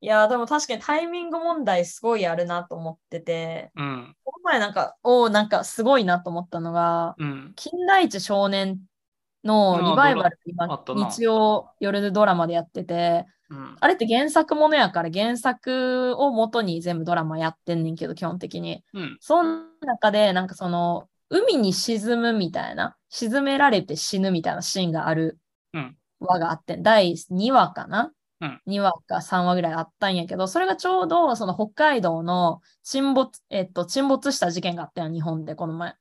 [0.00, 8.80] いやー、でも確かにタイミング問題すごいあるなと思ってて、うん、この前なんか、おーなんかすごいなと思ったのが、うん、金田一少年
[9.44, 13.76] のリバイバル、今日曜夜でドラマでやってて、うん。
[13.80, 18.84] あれって原作ものやから原作を元に全部ドラマやってんねんけど、基本的に。
[18.92, 25.38] うん、その中で、なんかその、海に沈むみたいな、沈められて死ぬみたいなシーンがある
[25.72, 25.96] うん。
[26.20, 28.12] 話があって、第2話かな、うん、
[28.66, 35.94] 2話か3話ぐらいあったんやけど、それがちょうどその北海道の沈没、えっと、沈没した事件があったよ、日本でこの前。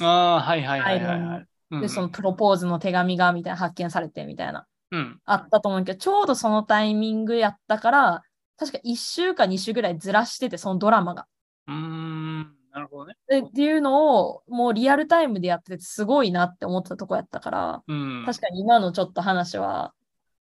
[0.00, 4.66] ああ、はいはいはいはい、で、そのプロポーズの手紙がみたいな発見されてみたいな。
[4.90, 8.22] うん、あったと思うけど、ちょうどそのタイミングやったから、
[8.56, 11.26] 確か1週か2週ぐらいずらしてて、そのドラマが。
[11.66, 12.38] うーん、
[12.72, 13.14] なるほどね。
[13.28, 18.22] でっていうのをもうリアルタイムでやっててすごいなって思ったとこやったから、うん。
[18.24, 19.92] 確かに今のちょっと話は、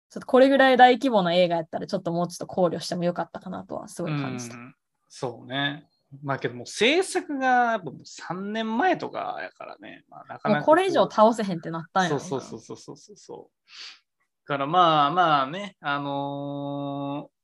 [0.08, 4.56] ちょっとこれぐらい大規模な映画やったらちょっともうちょっと考慮してもよかったかなとはすごい感じた。
[4.56, 4.74] うん
[5.08, 5.88] そうね。
[6.22, 10.04] まあけどもう制作がやっぱもう3年前とかやからね。
[10.08, 14.48] まあ、なかなかこれ以上倒せへんってなったんやろそうそうそうそうそうそう。
[14.48, 17.36] だからまあまあね、あのー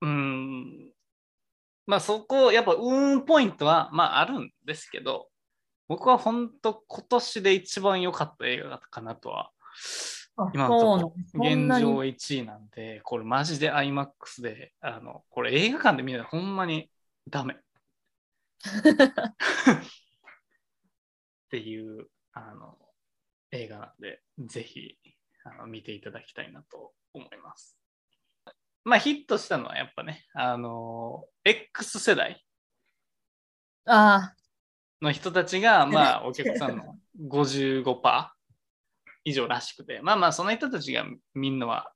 [0.00, 0.92] うん、
[1.86, 5.28] まあそこ、やっぱうーんポイントはまああるんですけど、
[5.88, 9.57] 僕は本当今年で一番良かった映画かなとは、あ
[10.54, 12.14] 今の現状に。
[12.14, 16.90] 1位なんで、これマジで IMAX で、あの、これ映画館で見ないとほんまに
[17.28, 17.54] ダメ。
[17.54, 17.58] っ
[21.50, 22.76] ていうあの
[23.50, 24.96] 映画なんで、ぜひ
[25.44, 27.76] あの見ていただきたいなと思います。
[28.84, 32.44] まあヒットしたのはやっぱね、あの、X 世代。
[33.86, 34.34] あ
[35.00, 38.37] の人たちが、まあ お客さんの55%
[39.28, 41.92] 以上らしくて、まあまあその人たちが見るのは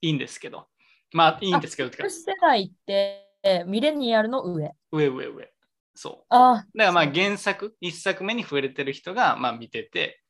[0.00, 0.66] いいんですけど、
[1.12, 4.72] まあいいんですけど、てかあ、世代ってミレニアルの上。
[4.92, 5.48] 上上上。
[5.94, 6.24] そう。
[6.28, 10.20] あだからまあ原作、一作目に触れてる人がまあ見てて、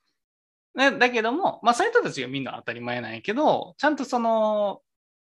[0.74, 4.80] ねだけども、まあそういう人たちが見るのは当たり前なんやけど、ちゃんとその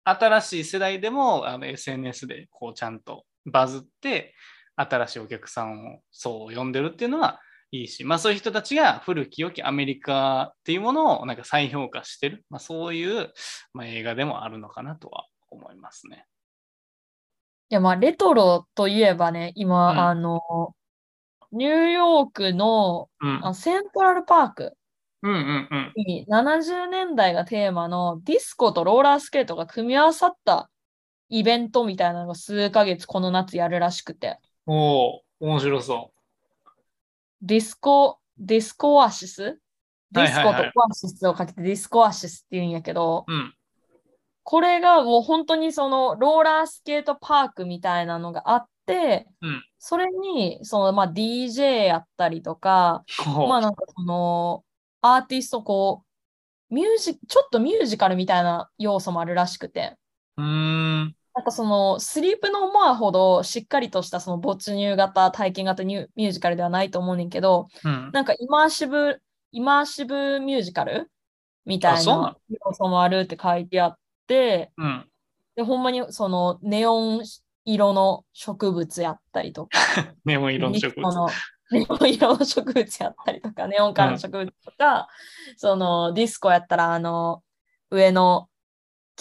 [0.04, 4.34] 新しい世代でもあの SNS でこうちゃんとバズって、
[4.74, 7.40] 新しいお客さんをそう呼んでるっていうのは
[7.72, 13.32] いいし、まあそういう人たちが古き良きアメリカっていうものをなんか再評価してる、まあそういう、
[13.72, 16.26] まあ、映画でもあるのかなとは思いますね。
[17.70, 20.40] いやまあレトロといえばね、今、うんあの、
[21.50, 23.46] ニューヨークのうん。
[23.46, 24.76] あセントラルパーク。
[25.94, 30.68] に70年代がテーマのディスコとローラースケートが組み合わさった
[31.28, 36.12] イベントみたいなのが数ヶ月この夏やるらしくて、おお面白そ
[37.42, 39.58] ディスコ、ディスコオアシス？
[40.12, 43.32] ディスコとオアシスをかけてディスコオアシスって言うんやけど、う。
[43.32, 43.54] うん。
[44.44, 53.02] これがもう本当にそのローラースケートパークみたいなのがあって、うんそれにそのまあ DJ やったりとか、
[53.48, 54.62] まあなんかその
[55.00, 56.04] アーティストこ
[56.70, 59.96] う、ミュージ、ちょっとミュージカルみたいな要素もあるらしくて、
[60.36, 61.16] うーん。
[61.34, 68.10] なんかそのスリープのモアほどしっかりとしたその没入型、体験型ミュージカルではないと思うねんけど、うん。
[68.12, 71.10] なんかイマーシブ、イマーシブミュージカル
[71.64, 75.08] みたいな要素もあるって書いてあって、うん。
[75.56, 77.22] で、ほんまにそのネオン
[77.64, 79.78] 色の植物やったりとか、
[80.26, 81.08] ネオン色の植物。
[81.70, 85.08] ネオン色の植物やったりとか、ネオンカラーの植物とか、
[85.56, 87.42] そのディスコやったら、あの、
[87.90, 88.48] 上の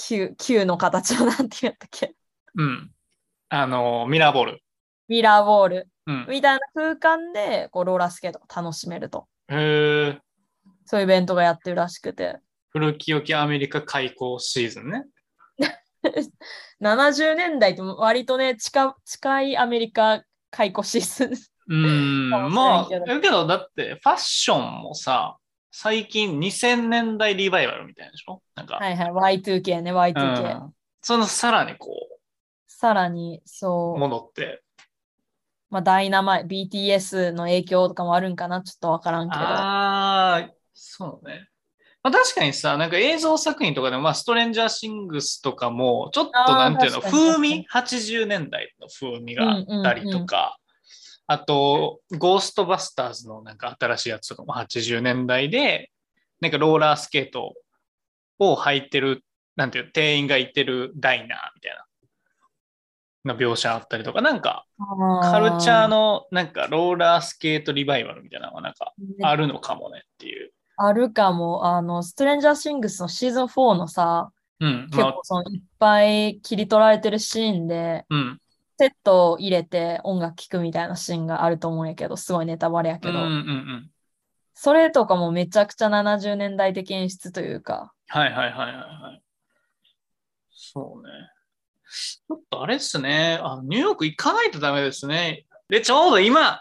[0.07, 2.15] 球球の形をなんて言ったっけ？
[2.55, 2.91] うん。
[3.49, 4.63] あの、ミラーボール。
[5.07, 6.25] ミラーボールうん。
[6.29, 9.27] みたいな空間でこうローラースケートを楽しめると。
[9.49, 10.19] へえ。
[10.85, 12.37] そういうイベントがやってるらしくて。
[12.69, 15.05] 古き良きアメリカ開港シーズンね。
[16.81, 21.33] 70年代って割とね、近近いアメリカ開港シーズン。
[21.67, 22.53] うーん。
[22.53, 25.37] まあ、だけど、だって、ファッションもさ、
[25.71, 28.41] 最近2000年代リバイバルみたいでしょ？
[28.55, 30.63] なんか、はいはい、Y2K ね、Y2K。
[30.63, 30.73] うん。
[31.01, 31.89] そのさらにこ
[32.67, 33.95] さらに、そう。
[33.95, 34.61] う、、戻って。
[35.69, 39.41] まあ、ダイナマイ、BTS の影響とかもあるんかな、ちょっとわからんけど。
[39.41, 41.47] ああ、そうね。
[42.03, 50.57] まあ、確かにさ、なんか映像作品とかでも、まあ、ストレンジャーシングスとかも、ちょっとなんていうの、風味、80年代の風味があったりとか、
[51.27, 55.91] あと、ゴーストバスターズのなんか新しいやつとかも80年代で、
[56.41, 57.53] なんかローラースケート
[58.39, 59.23] を履いてる、
[59.55, 61.75] なんていうの、店員がいてるダイナーみたい
[63.25, 64.65] な、の描写あったりとか、なんか、
[65.21, 70.51] カルチャーのなんかローラースケートリバイバルみたいなのがなんかああるのかもねっていう。
[70.77, 71.65] あるかも。
[71.65, 74.87] あの、ストレンジャーシングスのシーズン4のさ、うん。
[74.89, 78.40] 結まあ構そのいっぱい切り取られてるシーンで、うん。
[78.81, 83.91] セットを入れて音楽聴くみたいなシーンがあると思うんやけど、すごいネタバレやけど、うんうんうん。
[84.55, 89.21] それとかもめちゃくちゃ70年代的演出というか、はいはいはいはいはい。
[90.49, 91.11] そうね。
[91.91, 93.39] ちょっとあれっすね。
[93.43, 95.45] あニューヨーク行かないとダメですね。
[95.69, 96.59] で、ちょうど今、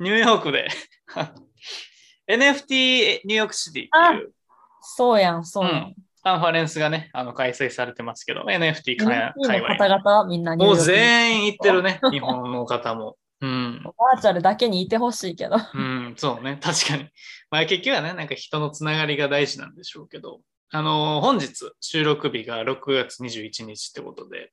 [0.00, 0.66] ニューヨークで
[2.28, 4.32] NFT ニューヨークシティっていう
[4.80, 5.94] そうやん、そうやん。
[6.22, 9.98] カンファレンスがね、あの開催されてますけど、NFT 界の方隈。
[9.98, 13.16] 々、みんなもう全員行ってるね、 日本の方も。
[13.40, 13.82] うん。
[13.82, 15.56] バーチャルだけにいてほしいけど。
[15.74, 17.08] うん、そうね、確かに。
[17.50, 20.40] まあ結局はね、なんか人のつながりが大事なんでしょうけど、
[20.72, 24.52] あの、本日収録日が6月21日ってことで、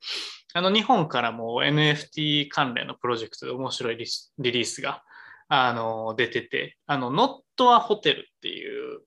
[0.54, 4.06] あの、日本からも NFT 関連のプロジェクトで面白いリ
[4.40, 5.04] リリースが、
[5.48, 9.02] あの、出てて、あの、ノットアホテルっていう、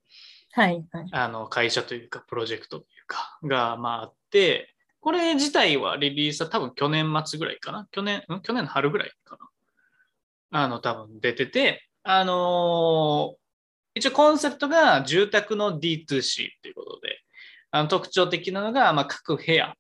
[0.52, 1.08] はいはい。
[1.12, 8.40] あの、会社というか、プロジェクトというか、が、まああって、これ自体はリリースは多分去年末ぐらいかな去年、ん？
[8.42, 9.38] 去年の春ぐらいか
[10.50, 13.40] なあの、多分出てて、あのー
[13.94, 17.18] 一応コンセプトが住宅の D2C ということで、
[17.72, 19.74] あの特徴的なのが、まあ、各部屋、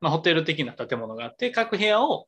[0.00, 2.26] まあ、ホテル的な建物があって、各部屋を、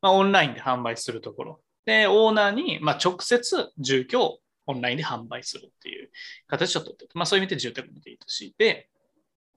[0.00, 1.60] まあ、オンラインで販売するところ。
[1.84, 6.10] で、オーナーに、まあ、直接住居をオンラインで販売するっていう
[6.46, 8.88] 形をとってて、まあ、そういう意味で住宅の D2C で、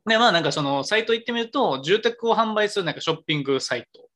[0.06, 4.10] で、まあなんかそのサイト行ってみると、住宅を販売するなんかショッピングサイト、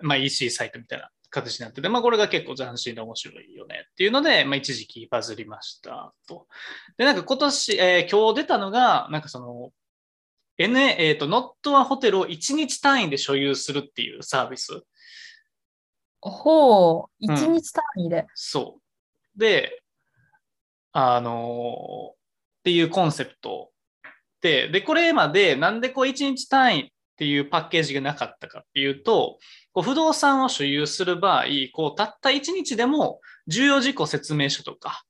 [0.00, 6.48] まあ EC サイトみたいな形になってて、まあこれが結構斬新で面白いよねっていうので、まあ一時期バズりましたと。
[6.96, 9.70] で、なんか今年、えー今日出たのが、なんかその、
[10.58, 14.82] N、えっ、と、ノットアホテルを1日単位で所有するっていうサービス。
[16.20, 18.26] ほう、うん一日単位で。
[18.34, 18.85] そう。
[19.36, 19.82] で、
[20.92, 22.16] あのーっ
[22.64, 23.70] ていうコンセプト
[24.40, 29.38] で、で、これまでなんでこう1日単位っていうパッケージがなかったかっていうと、
[29.72, 35.04] こう不動産を所有する場合、こうたった1日でも重要事項説明書とか、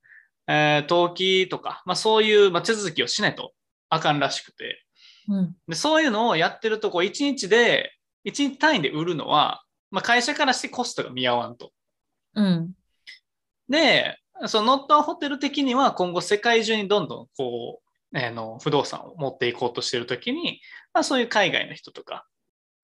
[0.46, 3.52] えー登記とか、まあ、そういう、まあ、手続きをしないと
[3.88, 4.84] あかんらしくて、
[5.28, 5.56] うん。
[5.68, 7.92] でそういうのをやってると、こう1日で、
[8.26, 11.72] 1日単位で売るのは、まあ、会社からしてコストが見合わんと。
[12.34, 12.72] うん。
[13.68, 17.80] で、そのノットアホテル的には今後世界中にどんどんこ
[18.12, 20.60] う、あの不動産を持っていこうとしているときに、
[20.94, 22.26] まあ、そういう海外の人とか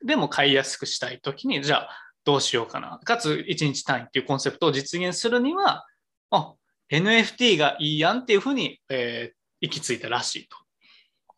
[0.05, 1.91] でも買いやすくしたいときに、じゃあ
[2.25, 3.01] どうしようかな。
[3.05, 5.87] かつ1日単位っていうコンセプトを実現するには、
[6.31, 6.55] あ、
[6.91, 10.57] NFT がいいやんっていうふうに、えー行き着いたらしいと。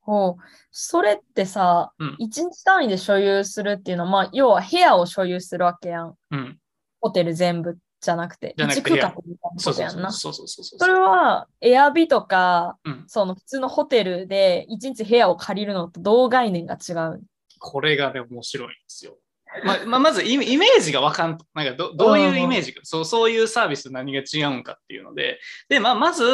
[0.00, 0.34] ほう。
[0.70, 6.14] それってさ、うん一日単位で所有するっていうのは、まあ、要は部屋を所有するわけやん。
[6.30, 6.58] うん。
[7.00, 9.10] ホテル全部じゃなくて、じゃなくて一区画みたい
[9.56, 10.12] なことやんな。
[10.12, 17.22] それは、エアビとか、うんその普通のホテルで一日部屋を借りるのとどう概念が違う
[17.58, 19.16] これがね、面白いんですよ。
[19.64, 21.46] まあまあ、まずイメージがわかんと。
[21.54, 25.38] なんかどどういうイメージか、そうそういうサービス何が違うんかっていうので、
[25.68, 26.24] で、まあ、まず、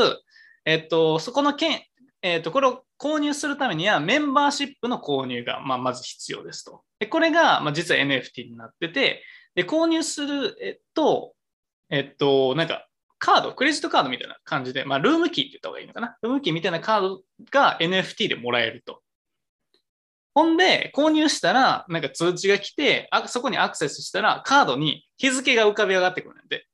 [0.64, 1.82] えっと、そこの件、
[2.22, 6.82] えっと、これを購入するためにはメンバーシップの購入が、まあ、まず必要ですと。
[6.98, 9.22] で、これが、まあ、実は NFT になってて、
[9.54, 11.34] で、購入する、と、
[11.90, 12.86] えっと、なんか、
[13.18, 16.16] カード、クレジットカードみたいな感じで、まあ、ルームキーって言った方がいいのかな。
[16.22, 19.02] ルームキーみたいなカードが NFT でもらえると。
[20.32, 26.66] ほんで、購入したら、なんか通知が来て、あそこにアクセスしたら、カードに日付が浮かび上がってくるんで。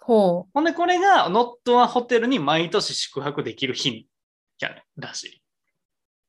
[0.00, 4.06] ほほんで、これがノットアホテルに毎年宿泊できる日に、
[4.58, 5.36] やねらしい。
[5.36, 5.40] う。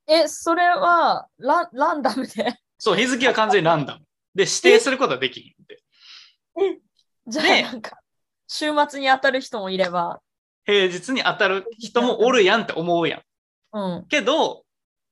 [0.07, 2.59] え、それはラランダムで？
[2.77, 4.05] そう、日付は完全にランダム。
[4.35, 5.83] で、指定することはできひんって。
[7.27, 7.97] じゃであなんか、
[8.47, 10.21] 週末に当たる人もいれば、
[10.65, 13.21] 平日に当たる人もおるやんって思うやん。
[13.73, 14.07] うん。
[14.07, 14.65] けど、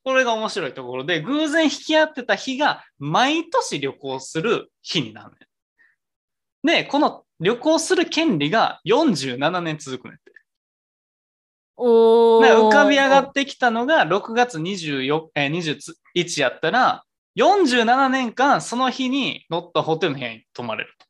[0.03, 6.83] これが面白いところで、偶然引き合ってた日が毎年旅行する日になるねん。
[6.83, 10.31] で、この旅行する権利が47年続くねんって。
[11.77, 17.03] お浮かび上がっってきたのが6月24えー21やったら、
[17.37, 21.04] 47年間その日に乗ったホテルの部屋に泊まれると。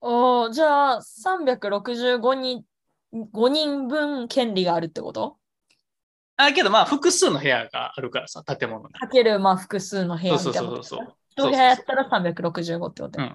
[0.00, 2.64] おーじゃあ、365人、
[3.12, 5.36] 5人分権利があるってこと？
[6.36, 8.94] あけどまあ複数の部屋があるからさ、建物に。
[8.94, 11.16] かける、まあ、複数の部屋そうみたいなことそうそうそう。
[11.48, 13.34] 一部屋やったら365ってことやうん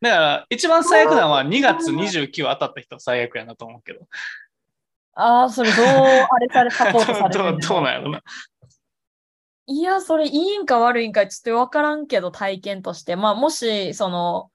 [0.00, 4.00] だから一番最悪なのは2月29当たった人は最悪やなと思うけど。
[5.14, 8.22] ああ、それどう、あれされ、サポートされて どうるのどうなんやろな。
[9.66, 13.16] いや、それいいんか悪いんかちょっとわからんけど、体験として。
[13.16, 14.50] まあ、もし、その、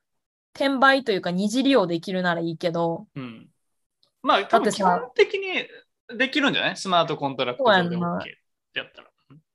[0.53, 3.47] 転売というか二次利用できるならいいけど、うん。
[4.21, 6.77] まあ多分基本的にできるんじゃない？
[6.77, 8.23] スマートコントラクト上で OK っ
[8.73, 9.07] てやったら。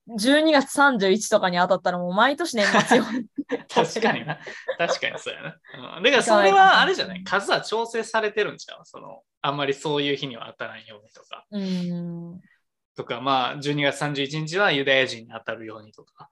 [0.08, 3.04] 12月31とかに当たったらもう毎年年末よ。
[3.68, 4.38] 確かにな。
[4.78, 5.96] 確かにそうやな。
[5.98, 7.24] うん、だからそれはあれじゃない？
[7.24, 8.80] 数は調整されてるんちゃう？
[8.84, 11.44] そのあんまりそういう日には当たらんようにとか。
[11.50, 11.94] うー
[12.34, 12.40] ん。
[12.96, 16.30] とか、まあ、12月31日はユダヤ人に当たるようにとか。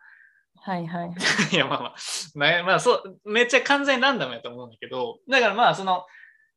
[0.64, 1.10] はいはい。
[1.52, 1.94] いや、まあまあ、
[2.34, 6.06] まあ、まあ、そう、めっちゃ完全にランダムやと思うんだけど、だからまあ、その、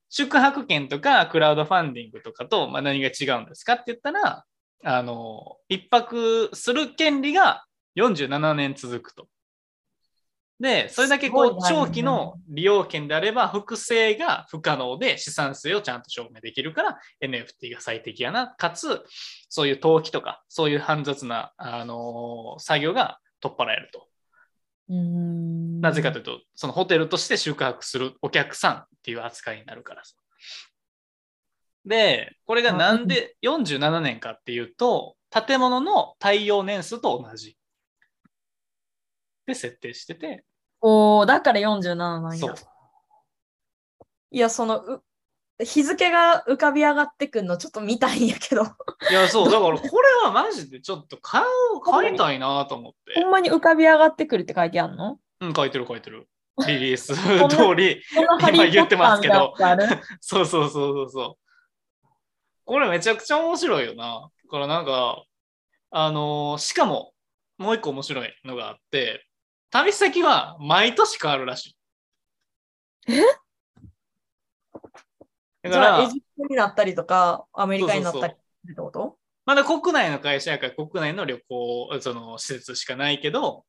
[0.09, 4.45] 宿泊券とかクラウドファンディングとかと、まあ、何が違うんですかって言ったら、
[4.85, 7.65] あの、一泊する権利が
[7.97, 9.27] 47年続くと。
[10.61, 18.55] で、それだけこう長期の利用権であれば、複製が不可能で資産性をちゃんと証明できるから NFT が最適やな。
[18.57, 19.03] かつ、
[19.49, 24.07] そういう登記とか、そういう煩雑な、あのー作業が取っ払えると。
[24.89, 30.15] うんなぜかというと、そのホテルとして宿泊するお客さんっていう扱いになるからさ。
[31.85, 37.57] で、これがなんで47年かっていうと、建物の耐用年数と同じ。
[39.45, 40.45] で設定してて、
[40.81, 42.55] おーだから47なんそうや。。
[44.31, 45.03] いや、その、う
[45.63, 48.63] 日付が浮かび上がってくんのちょっと見たいんやけど、
[49.09, 53.19] いや、そう、だからこれはマジでちょっと買う、買いたいなと思って。
[53.21, 55.19] ほんまに浮かび上がってくるって書いてあるの？
[55.41, 56.27] うん、書いてる書いてる。
[56.67, 58.01] リリース通り、
[58.49, 59.53] 今言ってますけど
[60.21, 61.37] そうそうそうそうそ
[62.05, 62.07] う。
[62.65, 64.29] これめちゃくちゃ面白いよな。
[64.45, 65.23] だからなんか、
[65.91, 67.13] あのーしかも、
[67.59, 69.27] もう一個面白いのがあって、
[69.69, 71.67] 旅先は毎年変わるらし
[73.07, 73.13] い。
[73.13, 73.21] え？
[75.69, 78.35] だからエ、ジプトになったりとか、アメリカになったりっ
[78.67, 79.17] てこと？
[79.45, 83.65] まだ国内の会社やから国内の旅行、その施設しかないけど、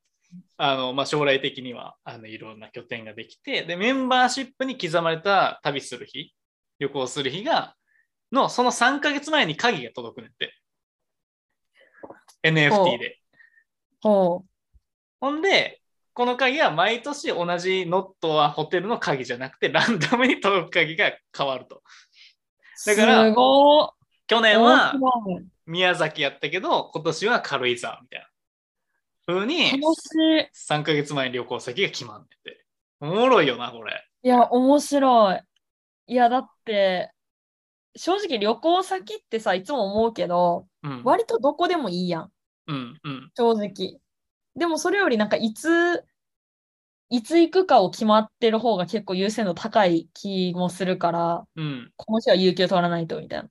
[0.57, 6.35] あのまあ、将来的にはあのいろんな拠点ができてで、メンバーシップに刻まれた旅する日、
[6.79, 7.75] 旅行する日が、
[8.33, 10.55] のその3ヶ月前に鍵が届くねんって。
[12.43, 13.19] NFT で。
[14.01, 14.45] ほ
[15.21, 15.81] ほんで、
[16.19, 21.77] この鍵は毎年同じノットはホテルの鍵じゃなくて、ランダムに届く鍵が変わると。
[21.77, 22.87] う。
[22.87, 23.89] だからすごい。
[24.27, 24.95] 去年は
[25.65, 28.27] 宮崎やったけど、今年は軽井沢みたいな。
[29.33, 30.73] 風に楽しい。
[30.73, 32.65] 3ヶ月前に旅行先が決まってて。
[32.99, 34.05] おもろいよな、これ。
[34.25, 35.41] いや、面白い。
[36.09, 37.13] いや、だって、
[37.95, 41.03] 正直旅行先ってさ、いつも思うけど、うん。
[41.05, 42.33] 割とどこでもいいやん、
[42.67, 43.31] うん、うん。
[43.37, 44.01] 正直。
[44.59, 46.05] でもそれよりなんかいつ、
[47.11, 51.91] いつ行くかを決まってる方が結構優先度高い気もするから、うん。
[51.97, 53.43] この日は有給取らないとみたい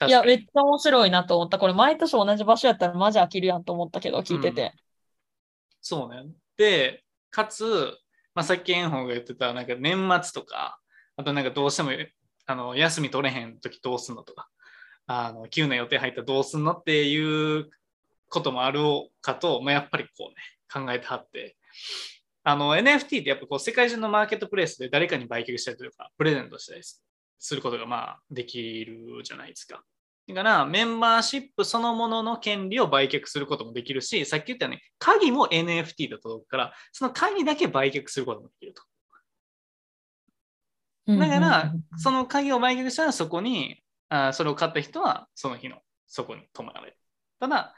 [0.00, 0.06] な。
[0.06, 0.22] いや。
[0.22, 1.58] めっちゃ面白いなと思った。
[1.58, 4.74] これ毎年同じ場所やったらマジ飽きるやんと思ったけど、聞いてて。
[5.80, 6.30] そうね。
[6.56, 7.64] で、かつ、
[8.34, 10.78] まあ、さっき炎鵬が言ってた、なんか年末とか、
[11.16, 11.90] あとなんかどうしても
[12.46, 14.48] あの休み取れへん時どうすんのとか、
[15.06, 17.70] あの急な予定入ったらどうすんのっていう
[18.28, 18.80] こともある
[19.20, 20.36] かと、まあ、やっぱりこうね、
[20.72, 21.56] 考えてはって、
[22.44, 26.82] あの NFT ってやっぱこう世界中のマーケットプレイスで誰かに売却したりとか、プレゼントしたり
[27.38, 29.82] することがまあできるじゃないですか。
[30.28, 38.82] だからメンバーシップそのものの権利を売却することもできるし、さっき言ったように鍵も NFT で届くから、その鍵だけ売却することもできると。
[41.06, 46.96] だから、その鍵を売却したらそこに、あそれを買った人はその日のそこに泊まれる。
[47.40, 47.74] ただ、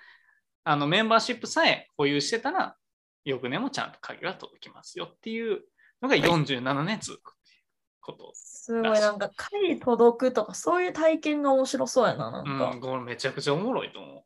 [0.70, 2.76] あのメンバーシップさえ保有してたら、
[3.24, 5.62] 翌年もちゃんと鍵が届きますよっていう
[6.00, 7.62] のが47年続くっていう
[8.00, 8.30] こと。
[8.34, 12.70] すごい、なんか、鍵届くとか、そういう体験が面白そうやな、なんか。
[12.70, 14.22] うん、これめちゃくちゃおもろいと思う。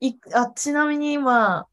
[0.00, 1.66] いあちなみに今、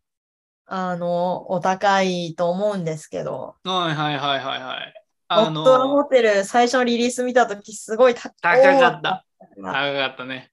[0.65, 4.93] あの、お高いと思うんですけど、はいはいはいはいはい。
[5.29, 9.25] オあのホの、テル、最初のリリース見たとき、すごい高高かった。
[9.55, 10.51] 高かったね。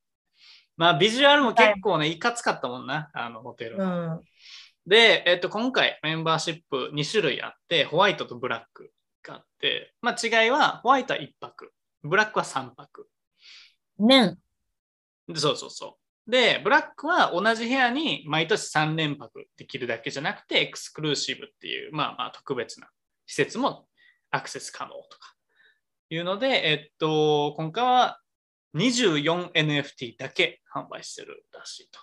[0.77, 4.15] まあ、ビジュアルも結構ね、いかつかったもんな、あのホテルうの。
[4.17, 4.21] ん。
[4.87, 8.91] で、えっと、今回メンバーシップ2種類あって、ホワイトとブラック
[9.23, 13.09] があって、まあ、違いは、ホワイトは1泊、ブラックは3泊。
[13.99, 14.39] 年。
[15.29, 16.31] でそうそうそう。
[16.31, 22.89] で、ブラックは同じ部屋に毎年3連泊できるだけじゃなくて、エクスクルーシブっていう、まあまあ特別な
[23.27, 23.87] 施設も
[24.31, 25.35] アクセス可能とか
[26.11, 28.22] いうので、えっと、今回は
[28.75, 32.01] 24NFT だけ販売してるらしいと。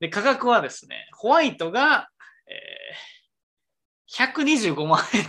[0.00, 2.08] で、価格はですね、ホワイトが、
[2.46, 3.20] えー
[4.10, 5.24] 125万円。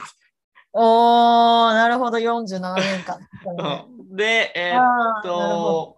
[0.74, 3.20] おー、なるほど、47年間。
[4.16, 5.98] で、えーっと、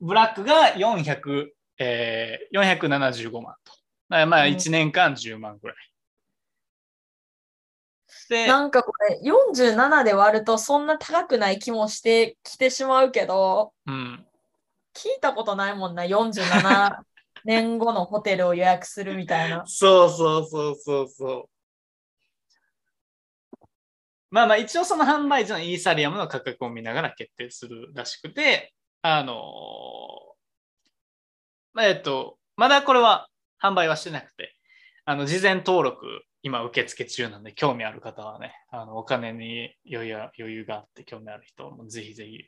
[0.00, 1.48] ブラックが400、
[1.78, 3.72] えー、475万と。
[4.08, 5.76] まあうん1年間10万ぐらい。
[8.32, 14.26] で、なんかこれ、47で割るとそんな高くない気もしてきてしまうけど、うん、
[14.94, 17.04] 聞いたことないもんな、47
[17.44, 19.64] 年後のホテルを予約するみたいな。
[19.68, 21.48] そうそうそうそうそう。
[24.30, 28.72] まあまあ一応その販売時のイーサリアムの価格を見ながら決定するらしくて、
[29.02, 29.36] あのー
[31.74, 33.28] まあえっと、まだこれは
[33.62, 34.56] 販売はしてなくて、
[35.04, 36.06] あの事前登録
[36.42, 42.38] 今受付中なんで興味ある方はね、あのお金に余裕余裕があって興味ある人もぜひぜひ、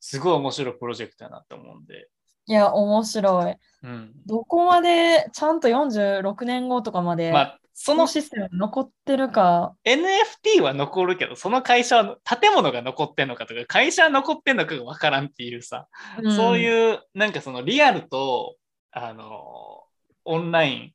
[0.00, 2.08] すごい面白いプロジェクトだなと思うんで、
[2.46, 3.56] いや、面白い。
[3.84, 4.12] うん。
[4.26, 9.74] どこまでちゃんと46年後とかまでまあそのシステム残ってるか。
[9.84, 15.88] NFT は残るけど、その会社は、建物が残ってんのかとか、会社は残ってんのかがわからんっていうさ、
[16.36, 18.56] そうういう、なんかそのリアルと、
[18.90, 19.82] あの、
[20.24, 20.92] オンライン、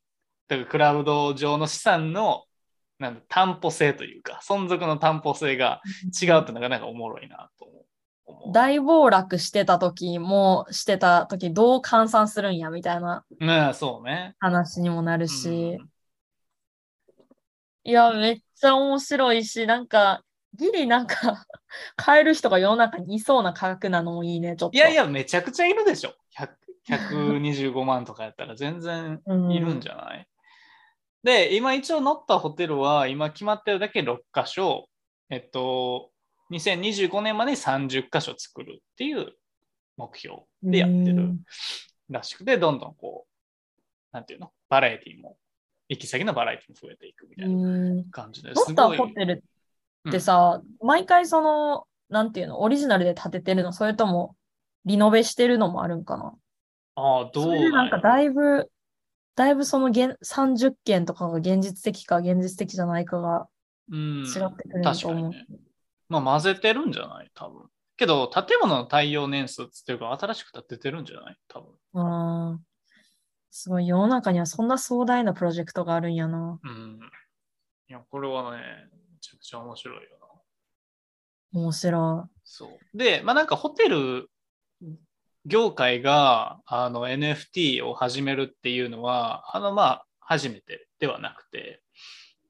[0.48, 2.44] とかクラウド上の資産の、
[2.98, 5.80] なんだ担保性というか、存続の担保性が
[6.20, 8.52] 違うってのがなんかおもろいなと思う。
[8.52, 14.34] 大暴落してた時もしてた時どう換算するんやみたいなねそうね。
[14.38, 15.88] 話にもなるし、うん
[17.84, 20.22] いや、めっちゃ面白いし、なんか、
[20.52, 21.46] ギリなんか
[21.96, 24.76] 買える人が世の中にいそうな価格なのもいいね、ちょっと。
[24.76, 26.12] いやいや、めちゃくちゃいるでしょ。
[26.38, 26.50] 100
[26.88, 30.26] 125万とかやったら全然うん、いるんじゃない、
[31.28, 34.88] で、今一応乗ったホテルは、今決まってるだけ6カ所、
[35.28, 36.10] えっと、
[36.50, 39.34] 2025年までに30カ所作るっていう
[39.98, 41.40] 目標でやってるうん
[42.08, 44.50] らしくて、どんどんこう、なんていうの？
[44.70, 45.36] バラエティも、
[45.90, 48.10] 行き先のバラエティも増えていくみたいなうん。
[48.10, 48.88] 感じで乗った。
[48.88, 49.44] ホテル
[50.08, 54.34] ってさ、毎回その、なんていうの、オリジナルで建ててるの、それとも
[54.86, 56.32] リノベしてるのもあるんかな？
[56.94, 58.70] ああ、どそうなんかやだいぶ、
[59.38, 63.46] だいぶその現30件とかが現実的か現実的じゃないかが
[63.90, 65.30] うん、違ってくる確と思う。
[65.32, 65.46] かにね。
[66.08, 67.30] まあ混ぜてるんじゃない？
[67.34, 67.62] 多分。
[67.96, 71.36] けど、建物の耐用年数っていうか、新しく建ててるんじゃない？
[71.48, 71.74] 多分。
[71.94, 72.58] あー
[73.50, 76.58] すごい、世の中にはそんな壮大なプロジェクトがあるんやな。
[76.62, 76.98] うん。
[77.88, 78.58] いや、これはね、
[79.12, 80.02] めちゃくちゃ面白いよ
[81.54, 81.60] な。
[81.60, 82.96] 面白そう。
[82.96, 84.28] で、まあなんかホテル
[85.48, 91.82] 業界があの NFT を始めるっていうのは、あのまあ初めてではなくて、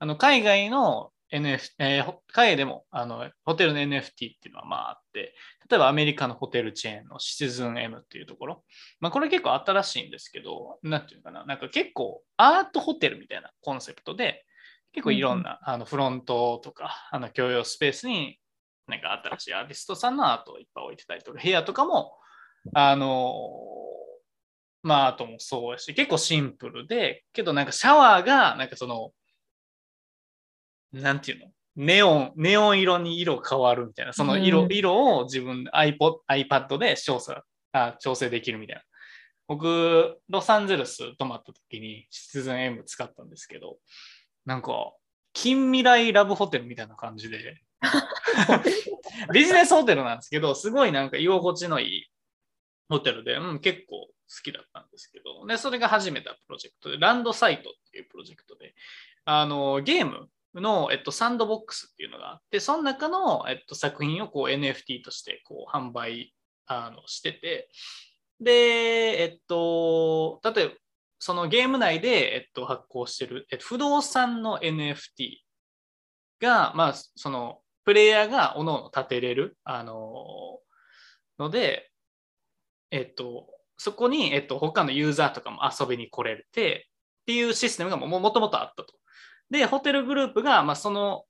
[0.01, 5.34] あの海外の NFT、えーほ海外でもあのホテルの NFT っていうのはまああって、
[5.70, 8.64] 例えばアメリカのホテルチェーンのシチズン M っていうところ、
[9.01, 14.44] まあこれ結構新しいんですけど、なんていうのかな、なんか結構アートホテルみたいなコンセプトで、
[14.92, 18.40] 結構いろんな、あのフロントとかあの共用スペースに
[18.88, 22.18] なんか新しいアーティストさんのアートをいっぱい置いてたりとか、部屋とかも、
[22.75, 23.51] あの
[24.83, 29.11] まあ、アートもそうやし、結構シンプルで、けどなんかシャワーが、なんかその、
[30.93, 31.47] なんていうの？
[31.77, 34.73] ネオン、ネオン色に色変わるみたいな、その色,、うん。
[34.73, 38.83] 色を自分で iPod、iPad で調査あ調整できるみたいな。
[39.47, 43.79] 僕、ロサンゼルス泊まった時にシチズン M 使ったんですけど、
[44.45, 44.93] なんか、
[45.33, 47.61] 近未来ラブホテルみたいな感じで、
[49.33, 52.11] ビジネスホテルなんですけど、すごいなんか居心地のいい
[52.89, 54.12] ホテルで、うん、結構好
[54.43, 58.74] きだったんですけど、で、それが始めたプロジェクトで、ランドサイトっていうプロジェクトで、
[59.24, 66.34] あの、ゲームの、えっと、サンドボックスっていうのがあって、その中の、えっと、作品をこう NFT としてこう販売
[66.66, 67.68] あのしてて、
[68.41, 68.53] で、
[69.22, 70.74] えっと、例えば、
[71.20, 75.39] そのゲーム内で、えっと、発行してる、えっと、不動産の NFT
[76.41, 80.61] が、まあ、その、プレイヤーがおのおの立てれる、あの
[81.39, 81.91] ので、
[82.91, 86.89] えっと、そこに、えっと、他のユーザーとかも遊びに来れて
[87.22, 88.95] っていうシステムがももともとあったと。
[89.51, 91.24] で、ホテルグループが、まあ、その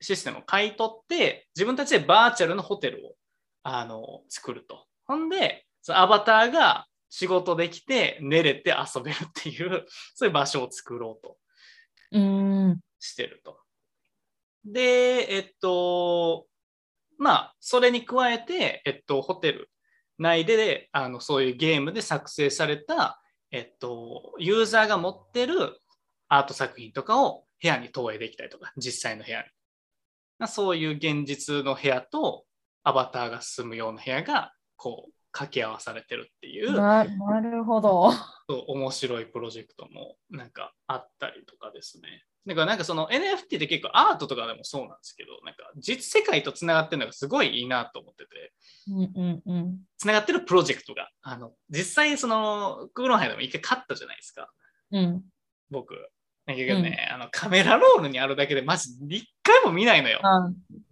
[0.00, 3.14] システムを買い取って、自分たちでバーチャルのホテルを
[3.62, 4.86] あの作ると。
[5.06, 11.36] ほんで、そのアバターが仕事できて、寝れて遊べるっていう、 そういう場所を作ろうと
[12.12, 12.80] うーん。
[13.00, 13.58] してると。
[14.64, 16.46] で、えっと、
[17.18, 19.71] まあ、それに加えて、えっと、ホテル
[20.22, 23.20] 内で、あの、そういうゲームで作成された、
[23.50, 25.78] えっと、ユーザーが持ってる
[26.28, 29.44] アート作品とかを部屋に投影できたりとか、実際の部屋に。
[30.38, 32.44] まあそういう現実の部屋と
[32.82, 38.12] アバターが住むような部屋が、こう、掛け合わされてるっていう、ななるほど。
[38.48, 42.24] そう面白いプロジェクトもなんかあったりとかですね。
[42.44, 48.52] だからなんかその NFT って結構アートとかでもそうなんですけど、なんか実世界とつながってるのがすごいいいなと思ってて、
[48.88, 49.78] うんうんうん。
[49.96, 54.50] つながってるプロジェクトが、あの、実際そのクーロンハイでも一回勝ったじゃないですか、
[54.90, 55.22] うん。
[55.70, 55.94] 僕。
[56.44, 60.18] だけどね、あのカメラロールにあるだけでマジ一回も見ないのよ。
[60.24, 60.50] あ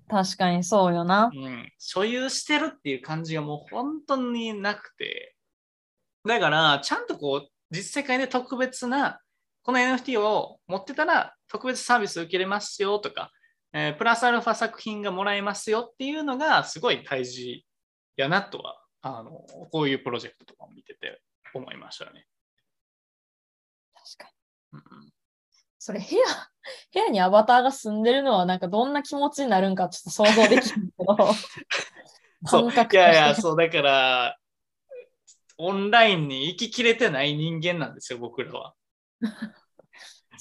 [0.08, 1.32] 確かにそうよな。
[1.34, 5.34] うん、所有してるっていう感じがもう本当になくて。
[6.26, 9.20] だから、ちゃんとこう、実世界で特別な、
[9.62, 13.30] この NFT を持ってたら特別サービス受けれますよとか、
[13.72, 17.66] えープラスアルファ作品がもらえますよっていうのがすごい大事
[18.16, 19.30] やなとは、あの、
[19.70, 21.20] こういうプロジェクトとかを見てて
[21.54, 22.26] 思いましたね。
[23.94, 24.32] 確か
[24.72, 24.78] に。
[24.78, 25.12] うん
[25.82, 26.22] それ部屋、
[26.92, 31.16] 部屋にアバターが住んでるのはなんかどんな気持ちになるんかちょっと想像できるけど。
[32.46, 34.36] そういやいや、そう、だから、
[35.56, 38.74] オンラインに行ききれてない人間なんですよ、僕らは。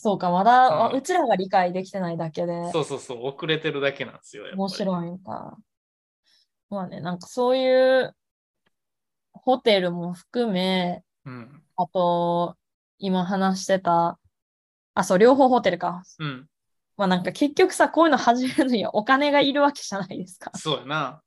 [0.02, 4.46] そうか、まだ、うんうちらが理解できてないだけで、そうそうそう、遅れてるだけなんですよ。
[4.54, 5.58] 面白いんか。
[6.70, 8.16] まあね、なんかそういう
[9.34, 11.62] ホテルも含め、うん。
[11.76, 12.56] あと、
[12.98, 14.18] 今話してた、
[14.94, 16.04] あ、そう、両方ホテルか。
[16.20, 16.48] うん。
[16.96, 20.52] まあなんか結局さ、こういうの始めるのにはお金がいるわけじゃないですか。
[20.56, 21.22] そうやな。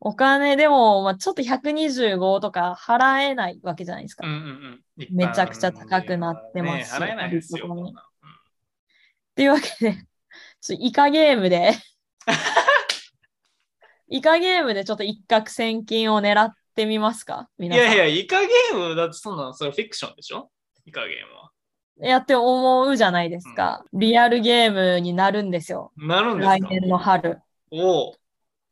[0.00, 4.26] お金でも、まあ、ちょっと125とか払えないわけじゃないですか。
[4.26, 5.06] うんうんうん。
[5.10, 7.66] めちゃくちゃ高くなってますしね、払えないですよ。
[7.70, 7.92] っ
[9.34, 9.96] ていうわけで、
[10.60, 11.72] ちょイカゲームで、
[14.08, 17.76] イカゲームでちょっと一攫千金を狙ってみますかうんい。
[17.76, 20.50] やいや、イカゲームだってそんなの、それフィクションでしょ？
[20.86, 21.50] イカゲームは。
[22.08, 23.84] やって思うじゃないですか。
[23.92, 25.92] リアルゲームになるんですよ。
[25.98, 26.56] なるんですか？
[26.56, 27.38] 来年の春。
[27.70, 28.19] おお。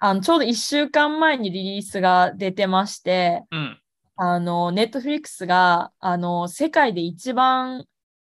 [0.01, 3.81] あのちょうど1週間前にリリースが出てまして、うん。
[4.17, 7.85] あの、ネットフリックスが、あの、世界で一番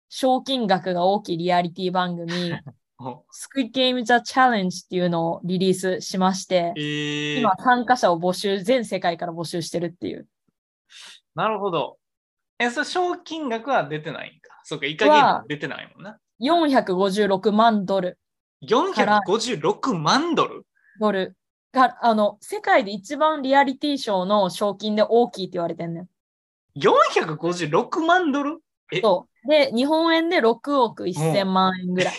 [0.10, 2.28] 賞金額が大きいリアリティ番組、
[3.00, 10.28] おスクイッゲーム・ザ・チャレンジっていうのをリリースしまして、えー、今参加者を募集、全世界から募集してるっていう。
[11.34, 11.98] なるほど。
[12.58, 14.60] え、それ賞金額は出てないんか？
[14.64, 16.20] そうか、イカゲームは出てないもんな。
[16.42, 18.18] 456万ドル、
[18.64, 20.66] 456万ドル？
[21.00, 21.38] ドル
[21.72, 26.10] が、あの、世界で一番リアリティショーの賞金で大きいって言われてんねん。
[26.80, 28.60] ?456 万ドル？
[28.92, 29.02] え？
[29.02, 29.48] そう。
[29.48, 32.14] で、日本円で6億1000万円ぐらい。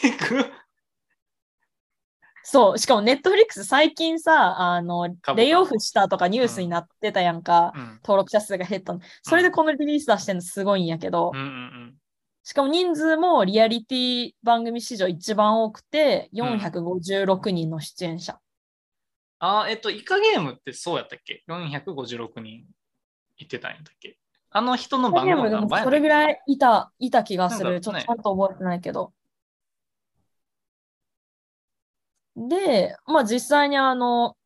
[2.42, 2.78] そう。
[2.78, 7.72] しかもネットフリックス最近さ、あのレイオフしたとかニュースになってたやんか。
[7.76, 9.00] うん登録者数が減ったの。
[9.22, 11.94] それでこのリリース出してるのすごいんやけど、うんうん
[12.42, 18.40] しかも人数もリアリティ番組史上一番多くて、456人の出演者。
[19.40, 22.66] あー、えっと、イカゲームってそうやったっけ ?456 人
[23.38, 24.18] いてたんやったっけ？
[24.50, 27.74] あの人の番号何番やそれぐいらいいた、いた気がする。
[27.74, 29.12] ねちょっとちゃんと覚えてないけど。
[32.36, 34.36] で、まあ実際にあの、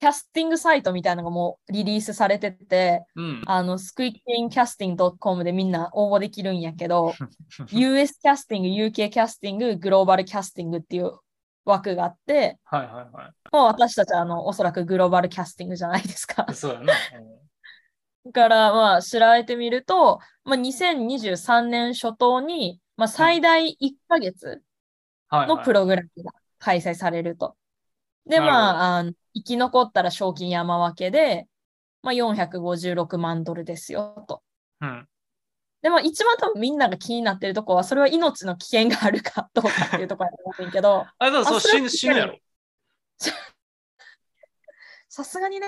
[0.00, 3.42] キャスティングサイトみたいなのがもうリリースされてて、うん。
[3.46, 7.14] あの、 Squid Game Casting .com でみんな応募できるんやけど、
[7.72, 11.18] US casting、UK casting、 global casting っていう
[11.64, 16.54] 枠があって、はいはいはもう私たちはあの、おそらくグローバルキャスティングじゃないですかい。。
[16.54, 16.92] そうやな。
[18.26, 24.62] だから、まあ、調べてみると、まあ、2023年初頭に、まあ、最大1ヶ月
[25.28, 27.56] はい、のプログラムが開催されると。
[28.26, 31.46] で、なるほどまああの、生き残ったら賞金山分けで、
[32.02, 34.42] まあ、456万ドルですよと。
[34.80, 35.08] うん。
[35.82, 42.38] で、まあ、一番多分みんなが気になってるとこは、それは命の危険があるかどうかっていうところだと思うんだけど、 あそう死ぬ死ぬやろ。
[45.08, 45.66] さすがにね、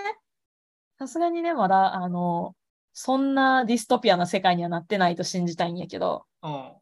[0.99, 2.55] さすがにね、まだ、あの、
[2.93, 6.73] そんなディストピアな世界にはなってないと信じたいんやけど、うん。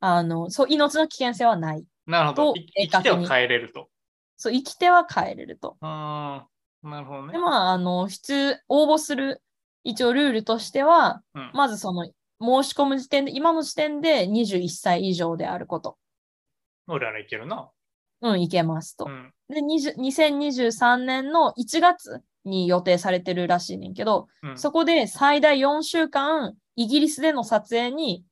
[0.00, 1.84] あの、そう、命の危険性はない。
[2.06, 2.54] なるほど。
[2.54, 3.90] 生きては帰れると。
[4.36, 5.76] そう、生きては帰れると。
[5.80, 6.46] あ
[6.82, 7.38] あ、なるほどねで、。
[7.38, 9.42] まあ、あの、必応募する、
[9.84, 12.04] 一応ルールとしては、うんまずその、
[12.42, 15.98] 申し込む時点で、今の時点で21歳以上であること。
[16.86, 17.70] 俺らいけるな。
[18.22, 19.08] うん、いけますとう。
[19.08, 19.32] ん。
[19.48, 28.24] で、20 2023年の1月に予定されてるらしいねんけど、うん、そこで最大4週間、イギリスでの撮影に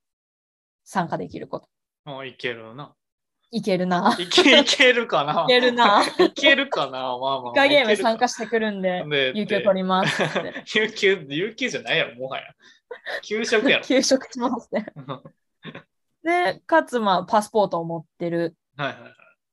[0.85, 1.69] 参加できること。
[2.05, 2.95] もういけるな。
[3.51, 4.17] いけるな。
[4.19, 5.45] いけいけるかな。
[5.45, 6.03] いけるな。
[6.19, 6.91] いけるかな。
[6.91, 7.53] まあまあまあ。
[7.53, 10.23] イカゲーム参加加してくるんで、で有給取ります。
[10.77, 12.45] 有給、有給じゃないやろ、もはや。
[13.23, 13.85] 給食やろ。
[13.87, 14.87] 休職しますね。
[16.23, 18.55] で、かつ、まあ、パスポートを持ってる。
[18.77, 19.13] はいはいはい。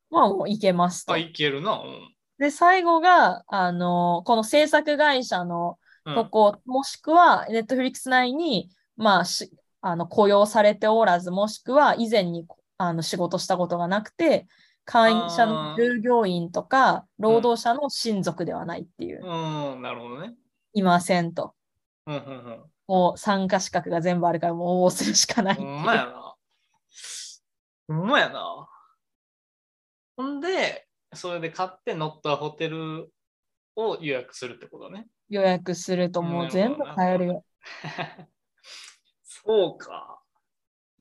[0.10, 1.18] まあ、もういけますとあ、。
[1.18, 1.74] いけるな。
[1.74, 6.16] うんで、最後が、あの、この制作会社のうん。
[6.16, 9.50] とこ、もしくは、ネットフリックス内に、まあ、し
[9.88, 12.46] あの雇用されておらず、もしくは以前に
[12.78, 14.48] あの仕事したことがなくて、
[14.86, 20.36] 会社の従業員とか、労働者の親族ではないっていう、うん、なるほどね。
[20.74, 21.56] いませんと。
[22.06, 25.56] うんうんもう参加資格が全部あるから、もう応募するしかない。
[25.56, 26.36] いうほんまやな。
[27.88, 28.70] ほんまやな。
[30.16, 33.12] ほんで、それで買って乗ったホテル
[33.76, 35.08] を予約するってことね。
[35.30, 37.46] 予約するともう全部買えるよ。
[39.24, 40.22] そうか。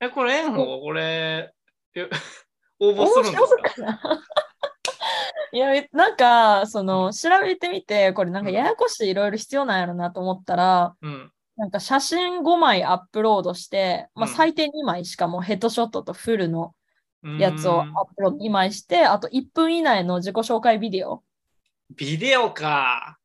[0.01, 1.55] え、これ、円宝、これ、
[1.95, 2.09] え
[2.81, 3.39] 応募面するんですか？
[3.39, 4.01] 白いかな
[5.53, 11.31] いや、えなんか、その、調べてみて、これなんかややこしいいろいろ必要なんやろなと思ったら、うん。
[11.57, 16.75] なんか写真5枚アップロードして、まあ、うん最低2枚しかもヘッドショットとフルの
[17.39, 21.23] やつをアップロード2枚して、あと1分以内の自己紹介ビデオ。
[21.95, 23.19] ビデオか。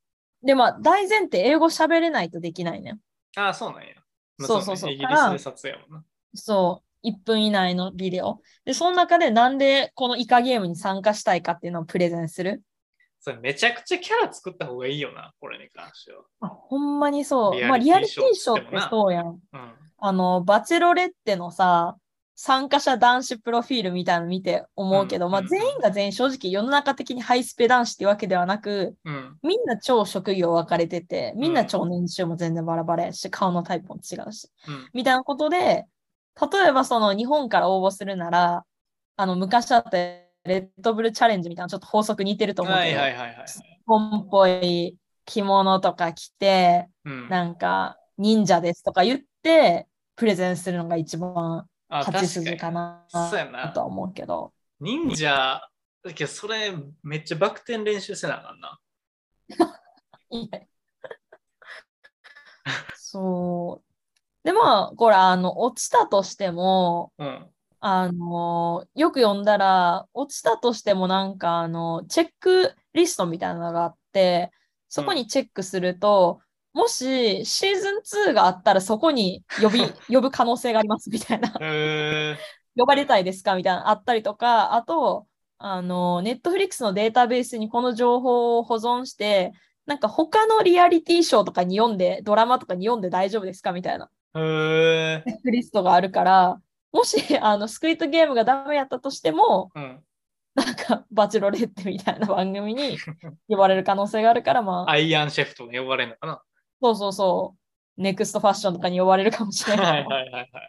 [0.44, 3.00] で、まあ、大前提英語喋れないとできないね。
[3.36, 3.96] ああ、そうなんや。
[4.38, 6.06] まあそうそうそうねイギリスで撮影やもんな。
[6.36, 8.42] そう、1分以内のビデオ。
[8.66, 12.62] で、その中でなんでこのイカゲームに参加したいかっていうのをプレゼンする。
[13.22, 16.24] それめちゃくちゃキャラ作った方がいいよな、これに関しては。
[16.42, 17.68] あほんまにそう。
[17.68, 19.28] まあ、リアリティショーってショーっつってもなそうやん。
[19.28, 19.40] うん。
[19.98, 21.98] あの、バチェロレッテのさ、
[22.42, 29.38] 参加者男子プロフィールみたいなの見て思うけど、まあうんうん全員が全員正直世の中的にハイスペ男子ってわけではなく、うん。
[29.44, 34.90] みんな超職業分かれてて、みんうなん超年収も全然バラバラやし、顔のタイプも違うし、うん。
[34.94, 35.86] みたいなことで、
[36.42, 38.66] 例えばその日本から応募するなら、
[39.18, 43.36] あの昔あったレッドブルチャレンジみたいなちょっと法則似てると思うはいけど、はいはいはい。
[43.86, 53.06] 本っぽい着物とか着て、うん、なんか忍者ですとか言って、プレゼンするのが一番あ勝ち筋かな
[53.74, 54.54] とは思うけど。
[54.80, 55.62] 忍者、
[56.04, 56.74] だけどそれ
[57.04, 58.80] めっちゃバク転練習せなあかんな。
[62.96, 63.89] そう。
[64.50, 67.48] で、まあ、これ、あの、落ちたとしても、うん。
[67.82, 74.52] あの、よく読んだら、落ちたとしてもなんか、あの、チェックリストみたいなのがあって、
[74.88, 76.42] そこにチェックすると、
[76.74, 79.82] もしシーズン2があったらそこに呼び、
[80.12, 81.50] 呼ぶ可能性がありますみたいな。
[81.62, 82.38] へえ
[82.76, 85.28] 呼ばれたいですかみたいなのあったりとか、あと、
[85.60, 89.54] あの、ネットフリックスのデータベースにこの情報を保存して、
[89.86, 94.19] なんか他のリアリティショーとかに読んで、ドラマとかに読んで大丈夫ですかみたいなー。
[94.36, 96.62] へえチェックリストがあるから、
[96.92, 100.04] もし、あの、スクイットゲームがダメやったとしても、うん。
[100.56, 102.98] なんか、バチェロレッテみたいな番組に
[103.48, 106.42] 呼ばれる可能性があるから、まあ、アイアンシェフとか呼ばれるのかな
[106.82, 107.56] そうそうそ
[107.98, 110.04] う、ネクストファッションとかに呼ばれるかもしれない。
[110.06, 110.62] はいはいはいはいは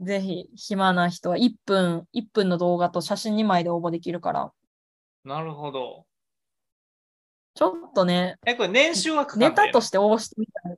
[0.00, 0.04] い。
[0.04, 4.52] ぜひ、暇な人は1分、1分の動画と写真2枚で応募できるから、
[5.24, 6.06] なるほど。
[7.54, 10.76] ちょっとね、え、これ年収はかかんネタとして応募してみたい。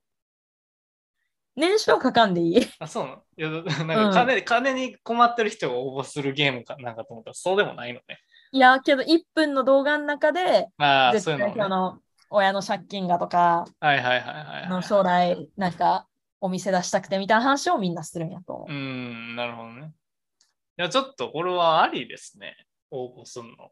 [1.56, 2.66] 年収はかかんでいい。
[2.78, 3.22] あ、そうなの？
[3.36, 3.50] いや、
[3.84, 8.18] なんか金,、金に困ってる人が応募するゲームかなんかと思ったらそうでもないのね。
[8.52, 11.68] いや、けど1分の動画の中で、ああ、絶そういうの、ね。
[11.68, 11.98] の
[12.30, 14.68] 親の借金がとか、はいはいはいはい、はい。
[14.68, 16.06] の将来、なんか
[16.40, 19.92] お店出したくてみたいな話をみんなするんやと思うーん、なるほどね。
[20.78, 22.56] いや、ちょっとこれはありですね。
[22.90, 23.66] 応募するの。
[23.66, 23.70] う。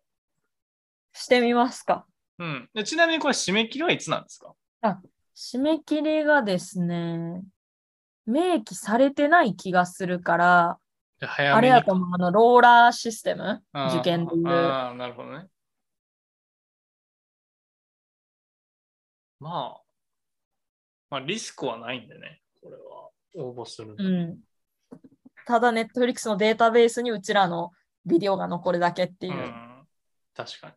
[1.13, 2.07] してみますか。
[2.39, 2.71] うん。
[2.75, 4.55] でちなみにこれ締め切りはいつなんですか？
[5.35, 7.43] 締め切りがですね、
[8.27, 10.79] 明記されてない気がするから、
[11.21, 11.61] あ。
[11.61, 13.63] れやと思う、あの、ローラーシステム？
[13.91, 14.49] 受験でいう。
[14.49, 15.47] ああ、なるほどね。
[19.39, 19.81] まあ、
[21.11, 23.95] まあ、リスクはないんでね、これは応募する。
[23.97, 24.39] うん。
[25.47, 27.73] ただ、ネットフリックスのデータベースにうちらの
[28.07, 29.37] ビデオが残るだけっていうう。
[29.37, 29.87] ん
[30.35, 30.75] 確かに。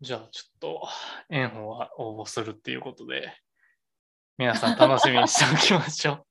[0.00, 0.88] じゃあ、ちょっと、
[1.30, 3.32] 炎鵬は応募するっていうことで、
[4.36, 6.24] 皆さん楽しみにしておきましょう。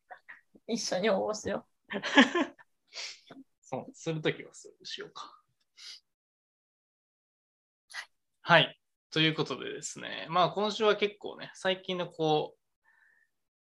[0.68, 1.66] 一緒に応募しよ
[3.62, 5.39] そう、するときはそうしようか。
[8.41, 8.78] はい。
[9.10, 12.60] ということでですね、まあ今週は結構ね、最近のこう、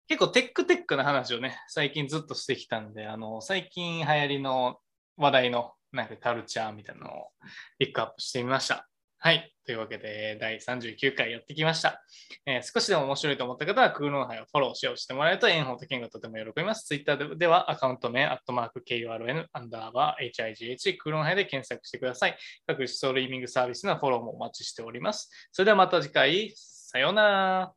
[0.07, 4.79] 結構テックテックな話をね、最近ずっとしてきたんで、あの、最近流行りの
[5.17, 7.31] 話題のなんかカルチャーみたいなのを
[7.77, 8.89] ピックアップしてみました。
[9.25, 9.51] はい。
[9.65, 11.99] というわけで、第39回やってきました。
[12.45, 16.85] えー少しでも面白いと思った方は、クールの杯をフォロー、シェアしてもらえると、炎鵬と剣がとても喜びます。
[16.85, 22.37] ツイッターででは、アカウント名、アットマーク、KURN、アンダーバー、HIGH、クールの杯で検索してください。
[22.67, 25.31] 各ストリーミングサービスのフォローもお待ちしております。
[25.51, 27.73] それではまた次回、さようなら。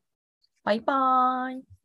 [0.64, 1.77] バイバーイ。